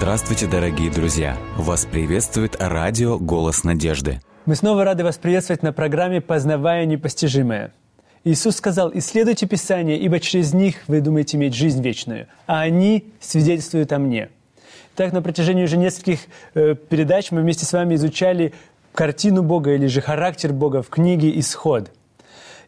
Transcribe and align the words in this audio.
Здравствуйте, 0.00 0.46
дорогие 0.46 0.90
друзья! 0.90 1.36
Вас 1.58 1.84
приветствует 1.84 2.56
радио 2.58 3.18
«Голос 3.18 3.64
надежды». 3.64 4.22
Мы 4.46 4.54
снова 4.54 4.82
рады 4.82 5.04
вас 5.04 5.18
приветствовать 5.18 5.62
на 5.62 5.74
программе 5.74 6.22
«Познавая 6.22 6.86
непостижимое». 6.86 7.74
Иисус 8.24 8.56
сказал, 8.56 8.90
«Исследуйте 8.94 9.46
Писание, 9.46 9.98
ибо 9.98 10.18
через 10.18 10.54
них 10.54 10.76
вы 10.88 11.02
думаете 11.02 11.36
иметь 11.36 11.54
жизнь 11.54 11.82
вечную, 11.82 12.28
а 12.46 12.62
они 12.62 13.12
свидетельствуют 13.20 13.92
о 13.92 13.98
мне». 13.98 14.30
Так, 14.96 15.12
на 15.12 15.20
протяжении 15.20 15.64
уже 15.64 15.76
нескольких 15.76 16.20
э, 16.54 16.76
передач 16.76 17.30
мы 17.30 17.42
вместе 17.42 17.66
с 17.66 17.72
вами 17.74 17.96
изучали 17.96 18.54
картину 18.94 19.42
Бога 19.42 19.74
или 19.74 19.86
же 19.86 20.00
характер 20.00 20.54
Бога 20.54 20.80
в 20.80 20.88
книге 20.88 21.38
«Исход». 21.38 21.90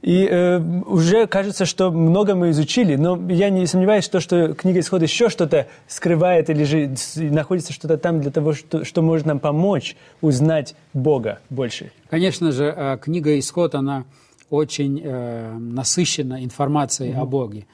И 0.02 0.26
э, 0.28 0.58
уже 0.58 1.28
кажется, 1.28 1.64
что 1.64 1.92
много 1.92 2.34
мы 2.34 2.50
изучили, 2.50 2.96
но 2.96 3.16
я 3.30 3.50
не 3.50 3.66
сомневаюсь, 3.66 4.04
что, 4.04 4.18
что 4.18 4.52
книга 4.52 4.80
«Исход» 4.80 5.00
еще 5.00 5.28
что-то 5.28 5.68
скрывает 5.86 6.50
или 6.50 6.64
же 6.64 6.94
находится 7.16 7.72
что-то 7.72 7.96
там 7.98 8.20
для 8.20 8.32
того, 8.32 8.52
что, 8.52 8.84
что 8.84 9.00
может 9.00 9.26
нам 9.26 9.38
помочь 9.38 9.96
узнать 10.20 10.74
Бога 10.92 11.38
больше. 11.50 11.92
Конечно 12.10 12.50
же, 12.50 12.74
э, 12.76 12.98
книга 13.00 13.38
«Исход», 13.38 13.76
она 13.76 14.04
очень 14.50 15.00
э, 15.02 15.56
насыщена 15.56 16.42
информацией 16.42 17.12
угу. 17.12 17.22
о 17.22 17.24
Боге. 17.24 17.66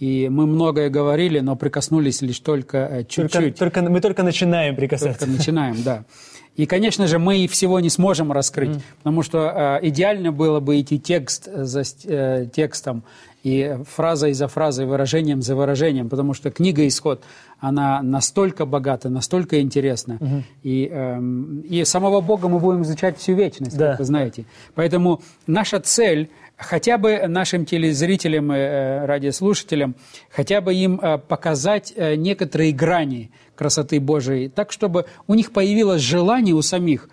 И 0.00 0.30
мы 0.30 0.46
многое 0.46 0.88
говорили, 0.88 1.40
но 1.40 1.56
прикоснулись 1.56 2.22
лишь 2.22 2.40
только 2.40 2.78
э, 2.78 3.04
чуть-чуть. 3.04 3.56
Только, 3.56 3.80
только, 3.80 3.82
мы 3.82 4.00
только 4.00 4.22
начинаем 4.22 4.74
прикасаться. 4.74 5.20
Только 5.20 5.36
начинаем, 5.38 5.82
да. 5.82 6.04
И, 6.56 6.66
конечно 6.66 7.06
же, 7.06 7.18
мы 7.18 7.46
всего 7.46 7.80
не 7.80 7.90
сможем 7.90 8.32
раскрыть, 8.32 8.70
mm. 8.70 8.82
потому 8.98 9.22
что 9.22 9.78
э, 9.82 9.88
идеально 9.88 10.32
было 10.32 10.60
бы 10.60 10.80
идти 10.80 10.98
текст 10.98 11.48
за 11.52 11.82
э, 12.04 12.46
текстом 12.52 13.04
и 13.42 13.78
фразой 13.88 14.32
за 14.32 14.48
фразой, 14.48 14.86
выражением 14.86 15.42
за 15.42 15.54
выражением, 15.54 16.08
потому 16.08 16.34
что 16.34 16.50
книга 16.50 16.86
«Исход», 16.86 17.22
она 17.58 18.02
настолько 18.02 18.66
богата, 18.66 19.08
настолько 19.08 19.60
интересна. 19.60 20.16
Угу. 20.20 20.42
И, 20.62 20.88
э, 20.90 21.20
и 21.68 21.84
самого 21.84 22.20
Бога 22.20 22.48
мы 22.48 22.58
будем 22.58 22.82
изучать 22.82 23.18
всю 23.18 23.34
вечность, 23.34 23.76
да. 23.76 23.90
как 23.90 24.00
вы 24.00 24.04
знаете. 24.06 24.44
Поэтому 24.74 25.20
наша 25.46 25.78
цель 25.80 26.30
хотя 26.60 26.98
бы 26.98 27.26
нашим 27.26 27.64
телезрителям 27.64 28.52
и 28.52 28.56
э, 28.56 29.06
радиослушателям, 29.06 29.96
хотя 30.30 30.60
бы 30.60 30.74
им 30.74 31.00
э, 31.00 31.18
показать 31.18 31.92
э, 31.96 32.14
некоторые 32.14 32.72
грани 32.72 33.30
красоты 33.56 33.98
Божией, 33.98 34.48
так, 34.48 34.70
чтобы 34.70 35.06
у 35.26 35.34
них 35.34 35.52
появилось 35.52 36.02
желание 36.02 36.54
у 36.54 36.62
самих 36.62 37.08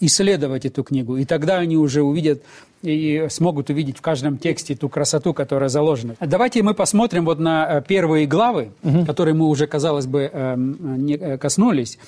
исследовать 0.00 0.64
эту 0.64 0.82
книгу. 0.82 1.16
И 1.16 1.24
тогда 1.24 1.58
они 1.58 1.76
уже 1.76 2.02
увидят 2.02 2.42
и 2.82 3.26
смогут 3.28 3.68
увидеть 3.68 3.98
в 3.98 4.00
каждом 4.00 4.38
тексте 4.38 4.74
ту 4.74 4.88
красоту, 4.88 5.34
которая 5.34 5.68
заложена. 5.68 6.16
Давайте 6.20 6.62
мы 6.62 6.72
посмотрим 6.72 7.26
вот 7.26 7.38
на 7.38 7.82
первые 7.82 8.26
главы, 8.26 8.70
угу. 8.82 9.04
которые 9.04 9.34
мы 9.34 9.46
уже, 9.46 9.66
казалось 9.66 10.06
бы, 10.06 10.30
не 10.56 11.36
коснулись. 11.36 11.98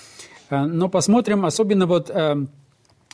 Но 0.49 0.89
посмотрим 0.89 1.45
особенно 1.45 1.85
вот 1.85 2.11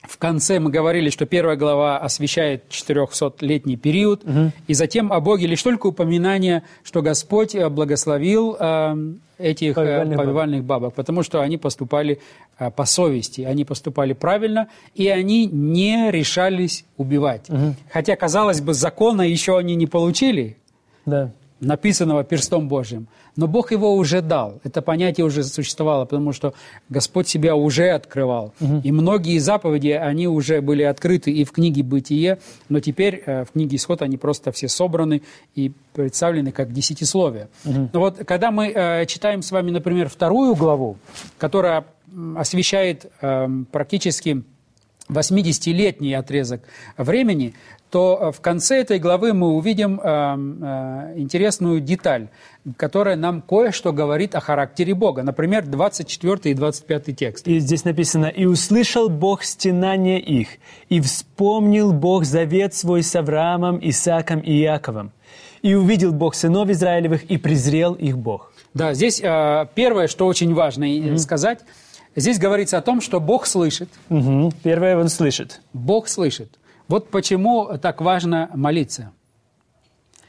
в 0.09 0.17
конце 0.17 0.59
мы 0.59 0.71
говорили, 0.71 1.11
что 1.11 1.27
первая 1.27 1.57
глава 1.57 1.99
освещает 1.99 2.65
400-летний 2.71 3.77
период, 3.77 4.25
угу. 4.25 4.53
и 4.67 4.75
затем 4.75 5.13
о 5.13 5.21
Боге 5.21 5.47
лишь 5.47 5.63
только 5.63 5.89
упоминание, 5.89 6.63
что 6.83 7.03
Господь 7.03 7.55
э, 7.55 7.69
благословил 7.69 8.57
э, 8.59 8.97
этих 9.39 9.73
э, 9.73 9.75
повивальных, 9.75 10.17
повивальных 10.17 10.65
бабок. 10.65 10.83
бабок, 10.83 10.95
потому 10.95 11.23
что 11.23 11.43
они 11.43 11.59
поступали 11.59 12.21
э, 12.59 12.71
по 12.71 12.87
совести, 12.87 13.43
они 13.43 13.65
поступали 13.65 14.15
правильно, 14.15 14.69
и 14.95 15.09
они 15.09 15.47
не 15.47 16.11
решались 16.11 16.87
убивать. 16.97 17.49
Угу. 17.51 17.75
Хотя, 17.93 18.17
казалось 18.17 18.63
бы, 18.63 18.73
закона 18.73 19.23
еще 19.23 19.59
они 19.59 19.75
не 19.75 19.87
получили. 19.87 20.57
Да 21.05 21.33
написанного 21.61 22.25
перстом 22.25 22.69
Божьим. 22.69 23.09
Но 23.37 23.47
Бог 23.47 23.73
его 23.73 23.95
уже 23.95 24.21
дал. 24.21 24.61
Это 24.65 24.83
понятие 24.83 25.25
уже 25.25 25.45
существовало, 25.45 26.05
потому 26.05 26.33
что 26.33 26.55
Господь 26.89 27.29
себя 27.29 27.55
уже 27.55 27.91
открывал. 27.91 28.53
Угу. 28.61 28.81
И 28.85 28.93
многие 28.93 29.39
заповеди, 29.39 29.91
они 29.91 30.27
уже 30.29 30.61
были 30.61 30.83
открыты 30.83 31.31
и 31.31 31.45
в 31.45 31.53
книге 31.53 31.83
«Бытие», 31.83 32.39
но 32.69 32.81
теперь 32.81 33.23
э, 33.25 33.45
в 33.45 33.53
книге 33.53 33.77
«Исход» 33.77 34.03
они 34.03 34.17
просто 34.17 34.53
все 34.53 34.69
собраны 34.69 35.23
и 35.55 35.73
представлены 35.93 36.53
как 36.53 36.73
десятисловие. 36.73 37.49
Угу. 37.65 37.91
Но 37.93 38.01
вот 38.01 38.19
когда 38.25 38.51
мы 38.51 38.73
э, 38.75 39.07
читаем 39.07 39.43
с 39.43 39.51
вами, 39.51 39.71
например, 39.71 40.09
вторую 40.09 40.55
главу, 40.55 40.97
которая 41.39 41.85
освещает 42.37 43.07
э, 43.21 43.49
практически 43.71 44.43
80-летний 45.09 46.15
отрезок 46.15 46.63
времени, 46.97 47.55
то 47.91 48.19
э, 48.21 48.33
в 48.33 48.41
конце 48.41 48.81
этой 48.81 48.99
главы 48.99 49.33
мы 49.33 49.49
увидим 49.49 50.01
э, 50.01 50.05
э, 50.05 51.19
интересную 51.19 51.81
деталь, 51.81 52.29
которая 52.77 53.17
нам 53.17 53.41
кое-что 53.41 53.93
говорит 53.93 54.35
о 54.35 54.41
характере 54.41 54.95
Бога. 54.95 55.23
Например, 55.23 55.67
24 55.67 56.51
и 56.53 56.55
25 56.55 57.17
текст. 57.17 57.49
И 57.49 57.59
здесь 57.61 57.85
написано, 57.85 58.27
«И 58.27 58.45
услышал 58.45 59.09
Бог 59.09 59.43
стенание 59.43 60.21
их, 60.21 60.49
и 60.89 61.01
вспомнил 61.01 61.93
Бог 61.93 62.25
завет 62.25 62.75
свой 62.75 63.03
с 63.03 63.15
Авраамом, 63.17 63.79
Исааком 63.83 64.41
и 64.41 64.61
Иаковом. 64.63 65.13
И 65.63 65.75
увидел 65.75 66.13
Бог 66.13 66.35
сынов 66.35 66.69
Израилевых, 66.69 67.25
и 67.25 67.39
презрел 67.39 67.95
их 67.95 68.19
Бог». 68.19 68.53
Да, 68.75 68.93
здесь 68.93 69.21
э, 69.23 69.67
первое, 69.75 70.09
что 70.09 70.27
очень 70.27 70.55
важно 70.55 70.85
mm-hmm. 70.85 71.19
сказать, 71.19 71.61
здесь 72.17 72.39
говорится 72.39 72.79
о 72.79 72.83
том, 72.83 73.01
что 73.01 73.21
Бог 73.21 73.47
слышит. 73.47 73.89
Mm-hmm. 74.09 74.55
Первое, 74.63 74.97
Он 74.97 75.09
слышит. 75.09 75.61
Бог 75.73 76.09
слышит. 76.09 76.59
Вот 76.89 77.11
почему 77.11 77.79
так 77.81 78.01
важно 78.01 78.51
молиться. 78.55 79.13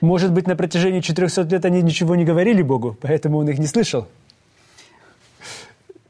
Может 0.01 0.31
быть, 0.31 0.47
на 0.47 0.55
протяжении 0.55 1.01
400 1.01 1.43
лет 1.43 1.65
они 1.65 1.81
ничего 1.81 2.15
не 2.15 2.23
говорили 2.23 2.61
Богу, 2.61 2.97
поэтому 3.01 3.37
он 3.37 3.49
их 3.49 3.59
не 3.59 3.67
слышал? 3.67 4.07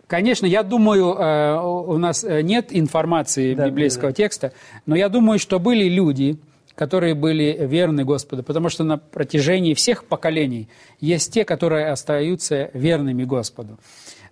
Конечно, 0.05 0.47
я 0.47 0.63
думаю, 0.63 1.13
э, 1.13 1.61
у 1.61 1.97
нас 1.97 2.23
э, 2.23 2.41
нет 2.41 2.67
информации 2.71 3.53
да, 3.53 3.67
библейского 3.67 4.09
да. 4.09 4.13
текста, 4.13 4.53
но 4.87 4.95
я 4.95 5.07
думаю, 5.07 5.37
что 5.37 5.59
были 5.59 5.87
люди, 5.87 6.39
которые 6.73 7.13
были 7.13 7.55
верны 7.59 8.05
Господу, 8.05 8.41
потому 8.41 8.69
что 8.69 8.83
на 8.83 8.97
протяжении 8.97 9.75
всех 9.75 10.05
поколений 10.05 10.67
есть 10.99 11.31
те, 11.31 11.45
которые 11.45 11.91
остаются 11.91 12.71
верными 12.73 13.23
Господу. 13.23 13.77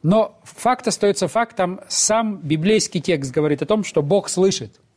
Но 0.07 0.39
факт 0.43 0.87
остается 0.87 1.27
фактом, 1.27 1.81
сам 1.89 2.37
библейский 2.37 3.01
текст 3.01 3.33
говорит 3.33 3.61
о 3.61 3.65
том, 3.65 3.83
что 3.83 4.01
Бог 4.01 4.29
слышит– 4.29 4.79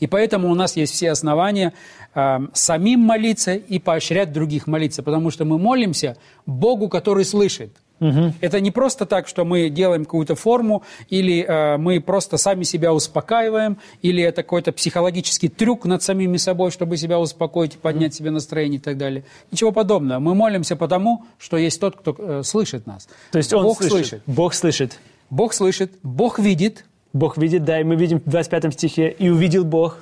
и 0.00 0.06
поэтому 0.06 0.50
у 0.50 0.54
нас 0.54 0.76
есть 0.76 0.92
все 0.92 1.10
основания 1.10 1.72
э, 2.14 2.38
самим 2.52 3.00
молиться 3.00 3.54
и 3.54 3.78
поощрять 3.78 4.32
других 4.32 4.66
молиться, 4.66 5.02
потому 5.02 5.30
что 5.30 5.44
мы 5.44 5.58
молимся 5.58 6.16
Богу, 6.44 6.88
который 6.88 7.24
слышит. 7.24 7.74
Угу. 8.00 8.34
Это 8.40 8.60
не 8.60 8.70
просто 8.70 9.06
так, 9.06 9.26
что 9.26 9.44
мы 9.44 9.70
делаем 9.70 10.04
какую-то 10.04 10.34
форму, 10.34 10.82
или 11.08 11.44
э, 11.44 11.76
мы 11.78 12.00
просто 12.00 12.36
сами 12.36 12.64
себя 12.64 12.92
успокаиваем, 12.92 13.78
или 14.02 14.22
это 14.22 14.42
какой-то 14.42 14.72
психологический 14.72 15.48
трюк 15.48 15.86
над 15.86 16.02
самими 16.02 16.36
собой, 16.36 16.70
чтобы 16.70 16.96
себя 16.96 17.18
успокоить, 17.18 17.78
поднять 17.78 18.14
себе 18.14 18.30
настроение 18.30 18.78
и 18.78 18.82
так 18.82 18.98
далее. 18.98 19.24
Ничего 19.50 19.72
подобного. 19.72 20.18
Мы 20.18 20.34
молимся 20.34 20.76
потому, 20.76 21.24
что 21.38 21.56
есть 21.56 21.80
тот, 21.80 21.96
кто 21.96 22.14
э, 22.18 22.42
слышит 22.44 22.86
нас. 22.86 23.08
То 23.32 23.38
есть 23.38 23.52
Он 23.52 23.62
Бог 23.62 23.78
слышит. 23.78 23.92
слышит. 23.92 24.22
Бог 24.26 24.54
слышит. 24.54 24.98
Бог 25.30 25.54
слышит, 25.54 25.92
Бог 26.02 26.38
видит, 26.38 26.84
Бог 27.12 27.38
видит, 27.38 27.64
да, 27.64 27.80
и 27.80 27.84
мы 27.84 27.96
видим 27.96 28.20
в 28.20 28.28
25 28.28 28.74
стихе, 28.74 29.08
и 29.08 29.28
увидел 29.28 29.64
Бог. 29.64 29.98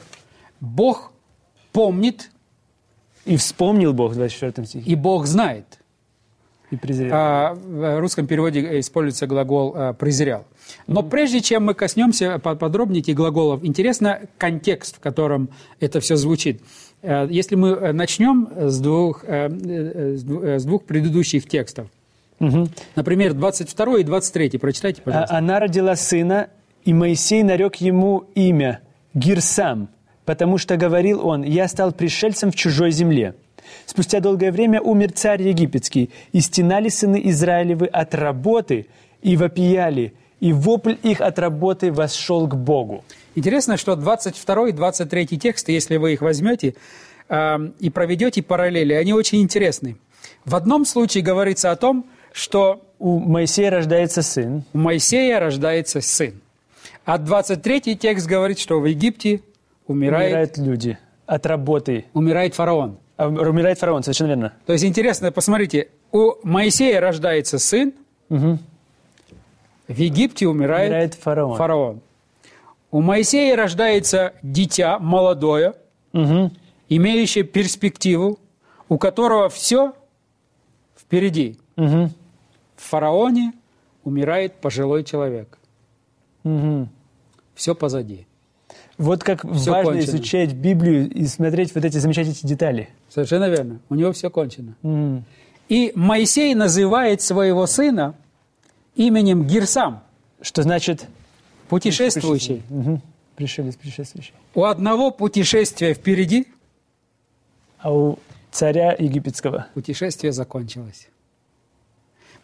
Бог 0.60 1.12
помнит. 1.72 2.30
И 3.24 3.38
вспомнил 3.38 3.94
Бог 3.94 4.12
в 4.12 4.16
24 4.16 4.66
стихе. 4.66 4.90
И 4.90 4.94
Бог 4.94 5.26
знает. 5.26 5.64
И 6.70 6.76
презрел. 6.76 7.10
А, 7.14 7.54
в 7.54 8.00
русском 8.00 8.26
переводе 8.26 8.80
используется 8.80 9.26
глагол 9.26 9.74
а, 9.76 9.92
«презрел». 9.92 10.44
Но 10.86 11.00
mm-hmm. 11.00 11.10
прежде 11.10 11.40
чем 11.40 11.66
мы 11.66 11.74
коснемся 11.74 12.38
подробнее 12.38 13.00
этих 13.00 13.14
глаголов, 13.14 13.64
интересно 13.64 14.20
контекст, 14.38 14.96
в 14.96 15.00
котором 15.00 15.50
это 15.78 16.00
все 16.00 16.16
звучит. 16.16 16.62
Э, 17.02 17.26
если 17.30 17.54
мы 17.54 17.92
начнем 17.92 18.48
с 18.56 18.80
двух, 18.80 19.24
э, 19.24 19.48
э, 19.48 20.58
с 20.58 20.64
двух 20.64 20.84
предыдущих 20.84 21.46
текстов, 21.46 21.88
Угу. 22.40 22.68
Например, 22.96 23.32
22 23.32 24.00
и 24.00 24.04
23. 24.04 24.58
Прочитайте, 24.58 25.00
а, 25.02 25.04
пожалуйста. 25.04 25.36
Она 25.36 25.60
родила 25.60 25.96
сына, 25.96 26.48
и 26.84 26.92
Моисей 26.92 27.42
нарек 27.42 27.76
ему 27.76 28.24
имя 28.34 28.80
Гирсам, 29.14 29.88
потому 30.24 30.58
что 30.58 30.76
говорил 30.76 31.26
он, 31.26 31.42
«Я 31.42 31.68
стал 31.68 31.92
пришельцем 31.92 32.50
в 32.50 32.56
чужой 32.56 32.90
земле». 32.90 33.34
Спустя 33.86 34.20
долгое 34.20 34.52
время 34.52 34.80
умер 34.80 35.12
царь 35.12 35.42
египетский, 35.42 36.10
и 36.32 36.40
стенали 36.40 36.88
сыны 36.88 37.20
Израилевы 37.24 37.86
от 37.86 38.14
работы, 38.14 38.86
и 39.22 39.36
вопияли, 39.36 40.14
и 40.40 40.52
вопль 40.52 40.96
их 41.02 41.20
от 41.20 41.38
работы 41.38 41.92
восшел 41.92 42.46
к 42.46 42.54
Богу. 42.56 43.04
Интересно, 43.34 43.76
что 43.76 43.96
22 43.96 44.68
и 44.68 44.72
23 44.72 45.26
тексты, 45.38 45.72
если 45.72 45.96
вы 45.96 46.12
их 46.12 46.20
возьмете 46.20 46.74
э, 47.28 47.58
и 47.80 47.90
проведете 47.90 48.42
параллели, 48.42 48.92
они 48.92 49.12
очень 49.12 49.40
интересны. 49.40 49.96
В 50.44 50.54
одном 50.54 50.84
случае 50.84 51.24
говорится 51.24 51.70
о 51.70 51.76
том, 51.76 52.06
что 52.32 52.82
у 52.98 53.18
Моисея 53.18 53.70
рождается 53.70 54.22
сын. 54.22 54.64
У 54.72 54.78
Моисея 54.78 55.40
рождается 55.40 56.00
сын. 56.00 56.40
А 57.04 57.18
23 57.18 57.96
текст 57.96 58.26
говорит, 58.26 58.58
что 58.58 58.80
в 58.80 58.86
Египте 58.86 59.40
умирает... 59.86 60.28
Умирают 60.28 60.58
люди 60.58 60.98
от 61.26 61.46
работы. 61.46 62.04
Умирает 62.12 62.54
фараон. 62.54 62.98
А, 63.16 63.28
умирает 63.28 63.78
фараон, 63.78 64.02
совершенно 64.02 64.28
верно. 64.28 64.52
То 64.66 64.72
есть 64.72 64.84
интересно, 64.84 65.30
посмотрите, 65.32 65.88
у 66.12 66.32
Моисея 66.42 67.00
рождается 67.00 67.58
сын, 67.58 67.92
угу. 68.28 68.58
В 69.86 69.98
Египте 69.98 70.48
умирает, 70.48 70.88
Умирает 70.90 71.14
фараон. 71.14 71.56
фараон. 71.58 72.00
У 72.90 73.02
Моисея 73.02 73.54
рождается 73.54 74.32
дитя 74.42 74.98
молодое, 74.98 75.74
Мгм. 76.12 76.52
имеющее 76.88 77.44
перспективу, 77.44 78.38
у 78.88 78.96
которого 78.96 79.48
все 79.50 79.92
впереди. 80.98 81.58
Мгм. 81.76 82.10
В 82.76 82.82
фараоне 82.82 83.52
умирает 84.04 84.54
пожилой 84.54 85.04
человек. 85.04 85.58
Мгм. 86.44 86.88
Все 87.54 87.74
позади. 87.74 88.26
Вот 88.98 89.24
как 89.24 89.40
Всё 89.54 89.72
важно 89.72 89.92
кончено. 89.92 90.10
изучать 90.16 90.52
Библию 90.52 91.10
и 91.10 91.24
смотреть 91.26 91.74
вот 91.74 91.84
эти 91.84 91.98
замечательные 91.98 92.38
детали. 92.42 92.88
Совершенно 93.08 93.48
верно. 93.48 93.80
У 93.88 93.94
него 93.96 94.12
все 94.12 94.30
кончено. 94.30 94.76
Мгм. 94.82 95.24
И 95.68 95.92
Моисей 95.94 96.54
называет 96.54 97.20
своего 97.22 97.66
сына 97.66 98.14
именем 98.94 99.46
Гирсам, 99.46 100.00
Что 100.40 100.62
значит 100.62 101.06
путешествующий. 101.68 102.62
Мгм. 102.68 103.00
пришелец, 103.34 103.74
путешествующий. 103.76 104.32
У 104.54 104.64
одного 104.64 105.10
путешествия 105.10 105.94
впереди, 105.94 106.46
А 107.78 107.92
у 107.92 108.18
царя 108.52 108.94
египетского. 108.98 109.66
путешествие 109.74 110.32
закончилось. 110.32 111.08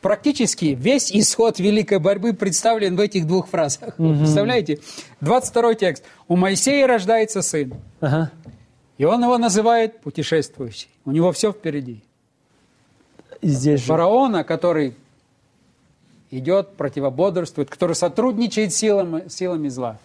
Практически 0.00 0.66
весь 0.78 1.12
исход 1.12 1.58
великой 1.58 1.98
борьбы 1.98 2.32
представлен 2.32 2.96
в 2.96 3.00
этих 3.00 3.26
двух 3.26 3.48
фразах. 3.48 3.96
Представляете? 3.96 4.80
22 5.20 5.74
текст. 5.74 6.04
У 6.26 6.36
Моисея 6.36 6.86
рождается 6.86 7.42
сын, 7.42 7.74
Ага. 8.00 8.30
и 8.96 9.04
он 9.04 9.22
его 9.22 9.36
называет 9.36 10.00
путешествующий. 10.00 10.88
У 11.04 11.10
него 11.12 11.32
все 11.32 11.52
впереди. 11.52 12.02
Здесь 13.42 13.80
же. 13.80 13.86
Фараона, 13.86 14.42
который 14.42 14.96
идет, 16.30 16.76
противободрствует, 16.76 17.68
который 17.68 17.94
сотрудничает 17.96 18.72
силами, 18.72 19.28
силами 19.28 19.68
зла. 19.68 19.98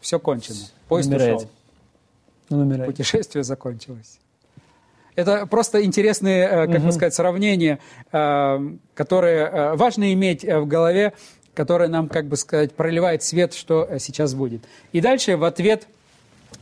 Все 0.00 0.18
кончено. 0.18 0.58
Поезд 0.88 1.08
Умирает. 1.08 1.36
ушел. 1.36 1.50
Он 2.50 2.58
умирает. 2.60 2.90
Путешествие 2.90 3.44
закончилось. 3.44 4.18
Это 5.14 5.46
просто 5.46 5.84
интересные, 5.84 6.44
э, 6.44 6.66
как 6.72 6.82
бы 6.82 6.92
сказать, 6.92 7.14
сравнения, 7.14 7.78
э, 8.12 8.58
которые 8.94 9.40
э, 9.46 9.74
важно 9.74 10.12
иметь 10.12 10.44
в 10.44 10.66
голове, 10.66 11.12
которые 11.54 11.88
нам, 11.88 12.08
как 12.08 12.26
бы 12.26 12.36
сказать, 12.36 12.72
проливает 12.72 13.22
свет, 13.22 13.52
что 13.52 13.88
сейчас 13.98 14.34
будет. 14.34 14.62
И 14.92 15.00
дальше 15.00 15.36
в 15.36 15.44
ответ 15.44 15.86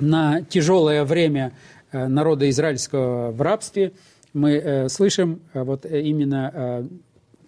на 0.01 0.43
тяжелое 0.43 1.05
время 1.05 1.53
народа 1.93 2.49
израильского 2.51 3.31
в 3.31 3.41
рабстве 3.41 3.93
мы 4.33 4.87
слышим 4.89 5.41
вот 5.55 5.85
именно 5.85 6.89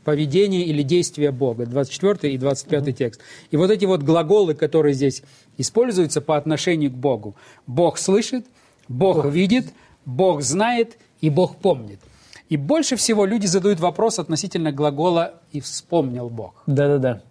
поведение 0.04 0.64
или 0.64 0.82
действие 0.82 1.30
Бога. 1.30 1.66
24 1.66 2.32
и 2.32 2.38
25 2.38 2.96
текст. 2.96 3.20
И 3.50 3.56
вот 3.56 3.70
эти 3.70 3.84
вот 3.84 4.02
глаголы, 4.02 4.54
которые 4.54 4.94
здесь 4.94 5.22
используются 5.58 6.20
по 6.20 6.36
отношению 6.36 6.90
к 6.90 6.94
Богу. 6.94 7.36
Бог 7.66 7.98
слышит, 7.98 8.46
Бог 8.88 9.24
видит, 9.26 9.66
Бог 10.04 10.42
знает 10.42 10.98
и 11.20 11.30
Бог 11.30 11.56
помнит. 11.56 12.00
И 12.48 12.56
больше 12.56 12.96
всего 12.96 13.24
люди 13.24 13.46
задают 13.46 13.80
вопрос 13.80 14.18
относительно 14.18 14.72
глагола 14.72 15.34
«и 15.52 15.60
вспомнил 15.60 16.28
Бог». 16.28 16.62
Да-да-да. 16.66 17.22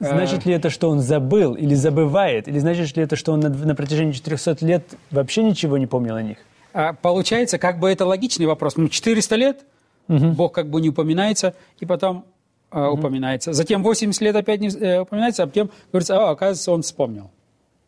Значит 0.00 0.46
ли 0.46 0.54
это, 0.54 0.70
что 0.70 0.88
он 0.88 1.00
забыл 1.00 1.54
или 1.54 1.74
забывает? 1.74 2.46
Или 2.46 2.58
значит 2.60 2.96
ли 2.96 3.02
это, 3.02 3.16
что 3.16 3.32
он 3.32 3.40
на, 3.40 3.48
на 3.48 3.74
протяжении 3.74 4.12
400 4.12 4.64
лет 4.64 4.84
вообще 5.10 5.42
ничего 5.42 5.76
не 5.76 5.86
помнил 5.86 6.14
о 6.14 6.22
них? 6.22 6.38
А 6.72 6.92
получается, 6.92 7.58
как 7.58 7.80
бы 7.80 7.90
это 7.90 8.06
логичный 8.06 8.46
вопрос. 8.46 8.76
Ну, 8.76 8.88
400 8.88 9.36
лет, 9.36 9.64
Бог 10.06 10.54
как 10.54 10.70
бы 10.70 10.80
не 10.80 10.90
упоминается, 10.90 11.54
и 11.80 11.86
потом 11.86 12.24
э, 12.70 12.86
упоминается. 12.86 13.52
Затем 13.52 13.82
80 13.82 14.22
лет 14.22 14.36
опять 14.36 14.60
не 14.60 14.68
э, 14.68 15.00
упоминается, 15.00 15.42
а 15.42 15.46
потом 15.46 15.70
говорится, 15.90 16.16
а, 16.16 16.30
оказывается, 16.30 16.72
он 16.72 16.82
вспомнил. 16.82 17.30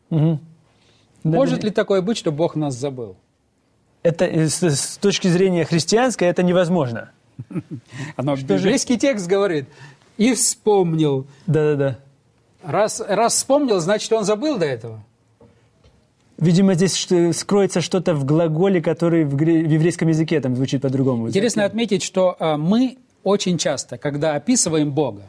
Да, 0.09 0.37
Может 1.23 1.61
да. 1.61 1.67
ли 1.67 1.73
такое 1.73 2.01
быть, 2.01 2.17
что 2.17 2.31
Бог 2.31 2.55
нас 2.55 2.75
забыл? 2.75 3.15
Это 4.03 4.25
э, 4.25 4.47
с, 4.49 4.61
с 4.63 4.97
точки 4.97 5.27
зрения 5.27 5.63
христианской 5.65 6.27
это 6.27 6.43
невозможно. 6.43 7.11
Оно, 8.15 8.35
же- 8.35 8.45
библейский 8.45 8.97
текст 8.97 9.27
говорит, 9.27 9.65
и 10.17 10.33
вспомнил. 10.33 11.25
Да-да-да. 11.47 11.97
Раз, 12.63 13.01
раз 13.07 13.35
вспомнил, 13.35 13.79
значит, 13.79 14.11
он 14.13 14.23
забыл 14.23 14.57
до 14.57 14.65
этого. 14.65 15.03
Видимо, 16.37 16.73
здесь 16.73 16.95
что- 16.95 17.33
скроется 17.33 17.81
что-то 17.81 18.15
в 18.15 18.25
глаголе, 18.25 18.81
который 18.81 19.23
в, 19.25 19.35
гре- 19.35 19.63
в 19.63 19.69
еврейском 19.71 20.07
языке 20.07 20.39
там 20.41 20.55
звучит 20.55 20.81
по-другому. 20.81 21.27
Интересно 21.27 21.65
отметить, 21.65 22.01
что 22.03 22.35
а, 22.39 22.57
мы 22.57 22.97
очень 23.23 23.57
часто, 23.59 23.97
когда 23.99 24.33
описываем 24.35 24.91
Бога, 24.91 25.21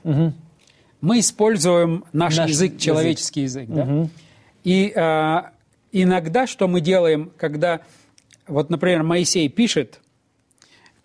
мы 1.02 1.18
используем 1.18 2.04
наш, 2.12 2.36
Наш 2.36 2.50
язык, 2.50 2.72
язык. 2.72 2.80
человеческий 2.80 3.42
язык. 3.42 3.68
да? 3.68 4.08
И 4.64 4.92
а, 4.96 5.50
иногда 5.90 6.46
что 6.46 6.68
мы 6.68 6.80
делаем, 6.80 7.30
когда, 7.36 7.80
вот, 8.52 8.70
например, 8.70 9.02
Моисей 9.02 9.48
пишет, 9.48 10.00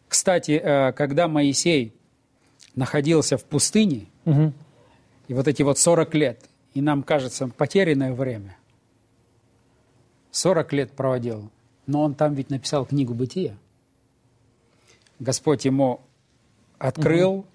кстати, 0.08 0.60
а, 0.64 0.92
когда 0.92 1.28
Моисей 1.28 1.94
находился 2.76 3.38
в 3.38 3.46
пустыне, 3.46 4.06
Мгм. 4.26 4.54
и 5.28 5.34
вот 5.34 5.48
эти 5.48 5.64
вот 5.64 5.80
40 5.80 6.14
лет, 6.14 6.46
и 6.74 6.82
нам 6.82 7.04
кажется, 7.04 7.48
потерянное 7.48 8.14
время. 8.14 8.58
40 10.32 10.74
лет 10.74 10.92
проводил, 10.92 11.50
но 11.88 12.04
он 12.04 12.14
там 12.14 12.34
ведь 12.34 12.50
написал 12.50 12.86
книгу 12.86 13.14
«Бытия». 13.14 13.58
Господь 15.20 15.66
ему 15.66 16.02
открыл, 16.78 17.46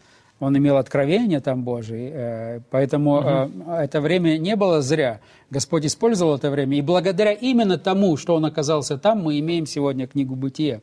он 0.42 0.58
имел 0.58 0.76
откровение 0.76 1.38
там 1.38 1.62
Божие, 1.62 2.10
э, 2.12 2.60
поэтому 2.70 3.22
э, 3.22 3.84
это 3.84 4.00
время 4.00 4.38
не 4.38 4.56
было 4.56 4.82
зря. 4.82 5.20
Господь 5.50 5.86
использовал 5.86 6.34
это 6.34 6.50
время, 6.50 6.78
и 6.78 6.82
благодаря 6.82 7.32
именно 7.32 7.78
тому, 7.78 8.16
что 8.16 8.34
он 8.34 8.44
оказался 8.44 8.98
там, 8.98 9.22
мы 9.22 9.38
имеем 9.38 9.66
сегодня 9.66 10.08
книгу 10.08 10.34
«Бытия». 10.34 10.80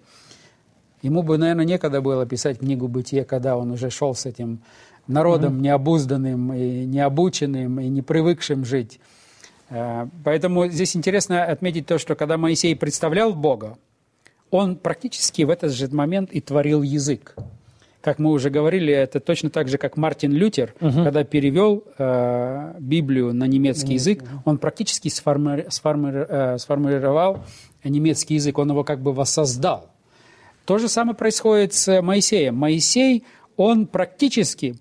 Ему 1.02 1.24
бы, 1.24 1.38
наверное, 1.38 1.66
некогда 1.66 2.00
было 2.00 2.26
писать 2.26 2.60
книгу 2.60 2.88
«Бытие», 2.88 3.26
когда 3.26 3.58
он 3.58 3.72
уже 3.72 3.90
шел 3.90 4.16
с 4.16 4.26
этим 4.26 4.62
народом 5.08 5.62
необузданным 5.62 6.54
и 6.54 6.86
необученным, 6.86 7.82
и 7.82 7.90
не 7.90 8.02
привыкшим 8.02 8.64
жить. 8.64 9.02
Э, 9.70 10.08
Поэтому 10.24 10.70
здесь 10.70 10.96
интересно 10.96 11.44
отметить 11.44 11.86
то, 11.86 11.98
что 11.98 12.16
когда 12.16 12.38
Моисей 12.38 12.78
представлял 12.78 13.34
Бога, 13.34 13.78
он 14.52 14.78
практически 14.78 15.42
в 15.42 15.50
этот 15.50 15.74
же 15.74 15.90
момент 15.90 16.32
и 16.32 16.40
творил 16.40 16.82
язык. 16.82 17.36
Как 18.02 18.18
мы 18.18 18.32
уже 18.32 18.50
говорили, 18.50 18.94
это 18.94 19.20
точно 19.20 19.50
так 19.50 19.68
же, 19.68 19.78
как 19.78 19.98
Мартин 19.98 20.32
Лютер, 20.32 20.74
когда 21.04 21.24
перевел 21.26 21.84
э, 21.98 22.76
Библию 22.80 23.34
на 23.34 23.44
немецкий 23.46 23.94
язык, 23.96 24.24
он 24.46 24.58
практически 24.58 25.10
сформи- 25.10 25.68
сформи- 25.70 26.26
э, 26.28 26.58
сформировал 26.60 27.40
немецкий 27.84 28.36
язык, 28.36 28.58
он 28.58 28.70
его 28.70 28.84
как 28.86 29.02
бы 29.02 29.12
воссоздал. 29.12 29.90
То 30.66 30.78
же 30.78 30.88
самое 30.88 31.16
происходит 31.16 31.74
с 31.74 32.02
Моисеем. 32.02 32.56
Моисей, 32.56 33.26
он 33.58 33.86
практически, 33.86 34.76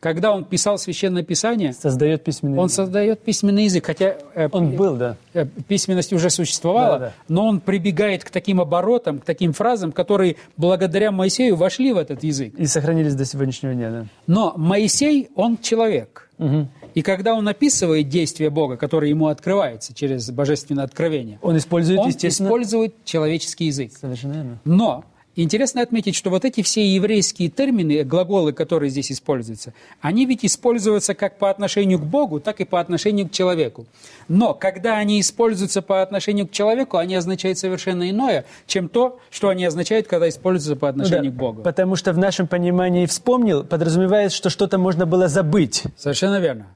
когда 0.00 0.32
он 0.32 0.44
писал 0.44 0.78
Священное 0.78 1.22
Писание, 1.22 1.74
Создает 1.74 2.24
письменный 2.24 2.58
он 2.58 2.64
язык. 2.64 2.76
создает 2.76 3.20
письменный 3.20 3.64
язык, 3.64 3.84
хотя 3.86 4.16
э, 4.34 4.48
Он 4.50 4.74
был, 4.74 4.96
да. 4.96 5.16
э, 5.34 5.44
письменность 5.68 6.12
уже 6.12 6.30
существовала, 6.30 6.98
Да-да. 6.98 7.12
но 7.28 7.46
он 7.46 7.60
прибегает 7.60 8.24
к 8.24 8.30
таким 8.30 8.60
оборотам, 8.60 9.18
к 9.18 9.24
таким 9.24 9.52
фразам, 9.52 9.92
которые 9.92 10.36
благодаря 10.56 11.12
Моисею 11.12 11.54
вошли 11.54 11.92
в 11.92 11.98
этот 11.98 12.24
язык. 12.24 12.54
И 12.56 12.66
сохранились 12.66 13.14
до 13.14 13.26
сегодняшнего 13.26 13.74
дня, 13.74 13.90
да. 13.90 14.06
Но 14.26 14.54
Моисей, 14.56 15.28
он 15.36 15.58
человек. 15.58 16.28
Мгм. 16.38 16.70
И 16.94 17.02
когда 17.02 17.34
он 17.34 17.46
описывает 17.46 18.08
действие 18.08 18.48
Бога, 18.48 18.78
которое 18.78 19.10
ему 19.10 19.26
открывается 19.26 19.92
через 19.94 20.30
божественное 20.30 20.84
откровение, 20.84 21.38
Он 21.42 21.56
использует, 21.58 22.00
он 22.00 22.08
естественно... 22.08 22.46
использует 22.48 23.04
человеческий 23.04 23.66
язык. 23.66 23.92
Совершенно 24.00 24.32
верно. 24.32 24.58
Но 24.64 25.04
интересно 25.36 25.82
отметить, 25.82 26.14
что 26.14 26.30
вот 26.30 26.44
эти 26.44 26.62
все 26.62 26.86
еврейские 26.86 27.48
термины, 27.48 28.02
глаголы, 28.04 28.52
которые 28.52 28.90
здесь 28.90 29.12
используются, 29.12 29.72
они 30.00 30.26
ведь 30.26 30.44
используются 30.44 31.14
как 31.14 31.38
по 31.38 31.50
отношению 31.50 31.98
к 31.98 32.04
Богу, 32.04 32.40
так 32.40 32.60
и 32.60 32.64
по 32.64 32.80
отношению 32.80 33.28
к 33.28 33.32
человеку. 33.32 33.86
Но 34.28 34.54
когда 34.54 34.96
они 34.96 35.20
используются 35.20 35.82
по 35.82 36.02
отношению 36.02 36.46
к 36.46 36.52
человеку, 36.52 36.96
они 36.96 37.14
означают 37.14 37.58
совершенно 37.58 38.08
иное, 38.08 38.44
чем 38.66 38.88
то, 38.88 39.18
что 39.30 39.48
они 39.48 39.64
означают, 39.64 40.06
когда 40.06 40.28
используются 40.28 40.78
по 40.78 40.86
Ну 40.88 40.92
отношению 41.02 41.32
да, 41.32 41.36
к 41.36 41.40
Богу. 41.40 41.62
Потому 41.62 41.96
что 41.96 42.12
в 42.12 42.18
нашем 42.18 42.46
понимании 42.46 43.06
«вспомнил» 43.06 43.64
подразумевает, 43.64 44.32
что 44.32 44.50
что-то 44.50 44.78
можно 44.78 45.06
было 45.06 45.28
забыть. 45.28 45.84
Совершенно 45.96 46.40
верно. 46.40 46.66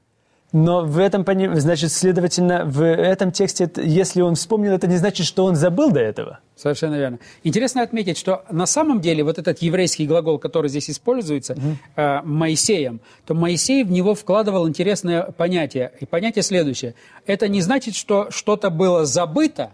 Но 0.57 0.85
в 0.85 0.99
этом, 0.99 1.25
значит, 1.59 1.91
следовательно, 1.91 2.63
в 2.63 2.81
этом 2.81 3.33
тексте, 3.33 3.69
если 3.75 4.21
он 4.21 4.35
вспомнил, 4.35 4.71
это 4.71 4.87
не 4.87 4.95
значит, 4.95 5.25
что 5.25 5.43
он 5.43 5.57
забыл 5.57 5.91
до 5.91 5.99
этого. 5.99 6.39
Совершенно 6.55 6.95
верно. 6.95 7.19
Интересно 7.43 7.81
отметить, 7.81 8.17
что 8.17 8.45
на 8.49 8.65
самом 8.65 9.01
деле 9.01 9.25
вот 9.25 9.37
этот 9.37 9.61
еврейский 9.61 10.07
глагол, 10.07 10.39
который 10.39 10.69
здесь 10.69 10.89
используется 10.89 11.57
э, 11.97 12.21
Моисеем, 12.23 13.01
то 13.25 13.33
Моисей 13.33 13.83
в 13.83 13.91
него 13.91 14.15
вкладывал 14.15 14.65
интересное 14.69 15.23
понятие. 15.23 15.91
И 15.99 16.05
понятие 16.05 16.41
следующее. 16.41 16.95
Это 17.25 17.49
не 17.49 17.59
значит, 17.59 17.93
что 17.93 18.27
что-то 18.29 18.69
было 18.69 19.03
забыто, 19.03 19.71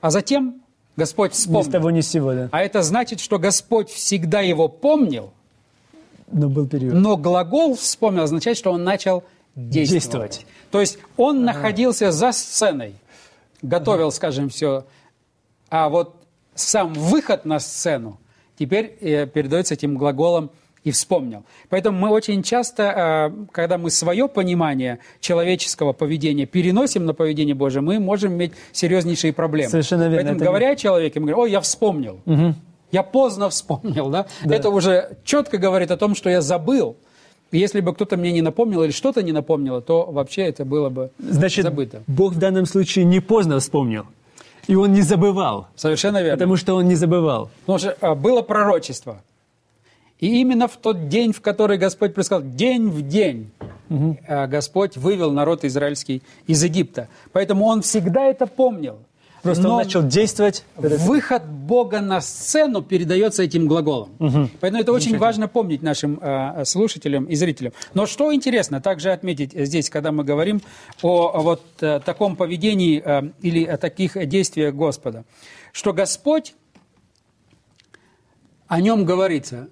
а 0.00 0.10
затем 0.10 0.62
Господь 0.94 1.32
Ни 1.32 1.34
с 1.34 1.38
вспомнил. 1.40 1.72
того, 1.72 1.90
ни 1.90 2.00
с 2.00 2.08
сего, 2.08 2.32
да. 2.32 2.48
А 2.52 2.62
это 2.62 2.82
значит, 2.82 3.18
что 3.18 3.40
Господь 3.40 3.90
всегда 3.90 4.40
его 4.40 4.68
помнил, 4.68 5.32
Но 6.30 6.48
был 6.48 6.68
период. 6.68 6.94
Но 6.94 7.16
глагол 7.16 7.74
«вспомнил» 7.74 8.22
означает, 8.22 8.56
что 8.56 8.70
он 8.70 8.84
начал 8.84 9.24
действовать. 9.56 9.90
Действовать. 9.90 10.46
То 10.70 10.80
есть 10.80 10.98
он 11.16 11.44
находился 11.44 12.12
за 12.12 12.32
сценой, 12.32 12.94
готовил, 13.62 14.12
скажем, 14.12 14.48
все. 14.48 14.84
А 15.70 15.88
вот 15.88 16.14
сам 16.54 16.92
выход 16.92 17.44
на 17.44 17.58
сцену 17.58 18.20
теперь 18.58 18.96
э, 19.00 19.26
передается 19.26 19.74
этим 19.74 19.96
глаголом 19.96 20.50
и 20.84 20.92
вспомнил. 20.92 21.44
Поэтому 21.68 21.98
мы 21.98 22.10
очень 22.10 22.42
часто, 22.44 23.32
э, 23.34 23.46
когда 23.50 23.76
мы 23.76 23.90
свое 23.90 24.28
понимание 24.28 25.00
человеческого 25.20 25.92
поведения 25.92 26.46
переносим 26.46 27.06
на 27.06 27.14
поведение 27.14 27.54
Божие, 27.54 27.82
мы 27.82 27.98
можем 27.98 28.34
иметь 28.34 28.52
серьезнейшие 28.72 29.32
проблемы. 29.32 29.70
Совершенно 29.70 30.02
верно. 30.02 30.16
Поэтому, 30.18 30.36
Это 30.36 30.44
говоря 30.44 30.70
о 30.70 30.76
человеке, 30.76 31.18
мы 31.18 31.26
говорим, 31.26 31.42
ой, 31.42 31.50
я 31.50 31.60
вспомнил. 31.60 32.20
Я 32.92 33.02
поздно 33.02 33.50
вспомнил, 33.50 34.10
да? 34.10 34.26
Это 34.44 34.70
уже 34.70 35.16
четко 35.24 35.58
говорит 35.58 35.90
о 35.90 35.96
том, 35.96 36.14
что 36.14 36.30
я 36.30 36.40
забыл. 36.40 36.96
Если 37.52 37.80
бы 37.80 37.94
кто-то 37.94 38.16
мне 38.16 38.32
не 38.32 38.42
напомнил 38.42 38.82
или 38.82 38.90
что-то 38.90 39.22
не 39.22 39.32
напомнило, 39.32 39.80
то 39.80 40.04
вообще 40.06 40.42
это 40.42 40.64
было 40.64 40.88
бы 40.88 41.10
Значит, 41.18 41.64
забыто. 41.64 42.02
Бог 42.06 42.34
в 42.34 42.38
данном 42.38 42.66
случае 42.66 43.04
не 43.04 43.20
поздно 43.20 43.60
вспомнил. 43.60 44.06
И 44.66 44.74
он 44.74 44.92
не 44.92 45.02
забывал. 45.02 45.68
Совершенно 45.76 46.22
верно. 46.22 46.36
Потому 46.36 46.56
что 46.56 46.74
он 46.74 46.88
не 46.88 46.96
забывал. 46.96 47.50
Потому 47.60 47.78
что 47.78 47.96
а, 48.00 48.14
было 48.14 48.42
пророчество. 48.42 49.22
И 50.18 50.40
именно 50.40 50.66
в 50.66 50.76
тот 50.76 51.08
день, 51.08 51.32
в 51.32 51.40
который 51.40 51.78
Господь 51.78 52.14
предсказал, 52.14 52.42
день 52.42 52.88
в 52.88 53.06
день, 53.06 53.50
а, 54.26 54.46
Господь 54.48 54.96
вывел 54.96 55.30
народ 55.30 55.64
израильский 55.64 56.22
из 56.48 56.64
Египта. 56.64 57.08
Поэтому 57.32 57.66
он 57.66 57.82
всегда 57.82 58.24
это 58.24 58.46
помнил. 58.46 58.98
Просто 59.42 59.62
Но 59.64 59.70
он 59.70 59.76
начал 59.76 60.02
действовать. 60.02 60.64
Выход 60.76 61.46
Бога 61.46 62.00
на 62.00 62.20
сцену 62.20 62.82
передается 62.82 63.42
этим 63.42 63.66
глаголом. 63.66 64.10
Поэтому 64.60 64.82
это 64.82 64.92
очень 64.92 65.18
важно 65.18 65.48
помнить 65.48 65.82
нашим 65.82 66.18
а, 66.20 66.64
слушателям 66.64 67.24
и 67.26 67.34
зрителям. 67.34 67.72
Но 67.94 68.06
что 68.06 68.34
интересно 68.34 68.80
также 68.80 69.12
отметить 69.12 69.52
здесь, 69.52 69.90
когда 69.90 70.12
мы 70.12 70.24
говорим 70.24 70.62
о, 71.02 71.40
вот 71.40 71.62
а, 71.80 72.00
таком 72.00 72.36
поведении 72.36 73.00
а, 73.04 73.30
или 73.42 73.64
о 73.64 73.76
таких 73.76 74.26
действиях 74.26 74.74
Господа, 74.74 75.24
что 75.72 75.92
Господь, 75.92 76.54
о 78.66 78.80
нем 78.80 79.04
говорится 79.04 79.68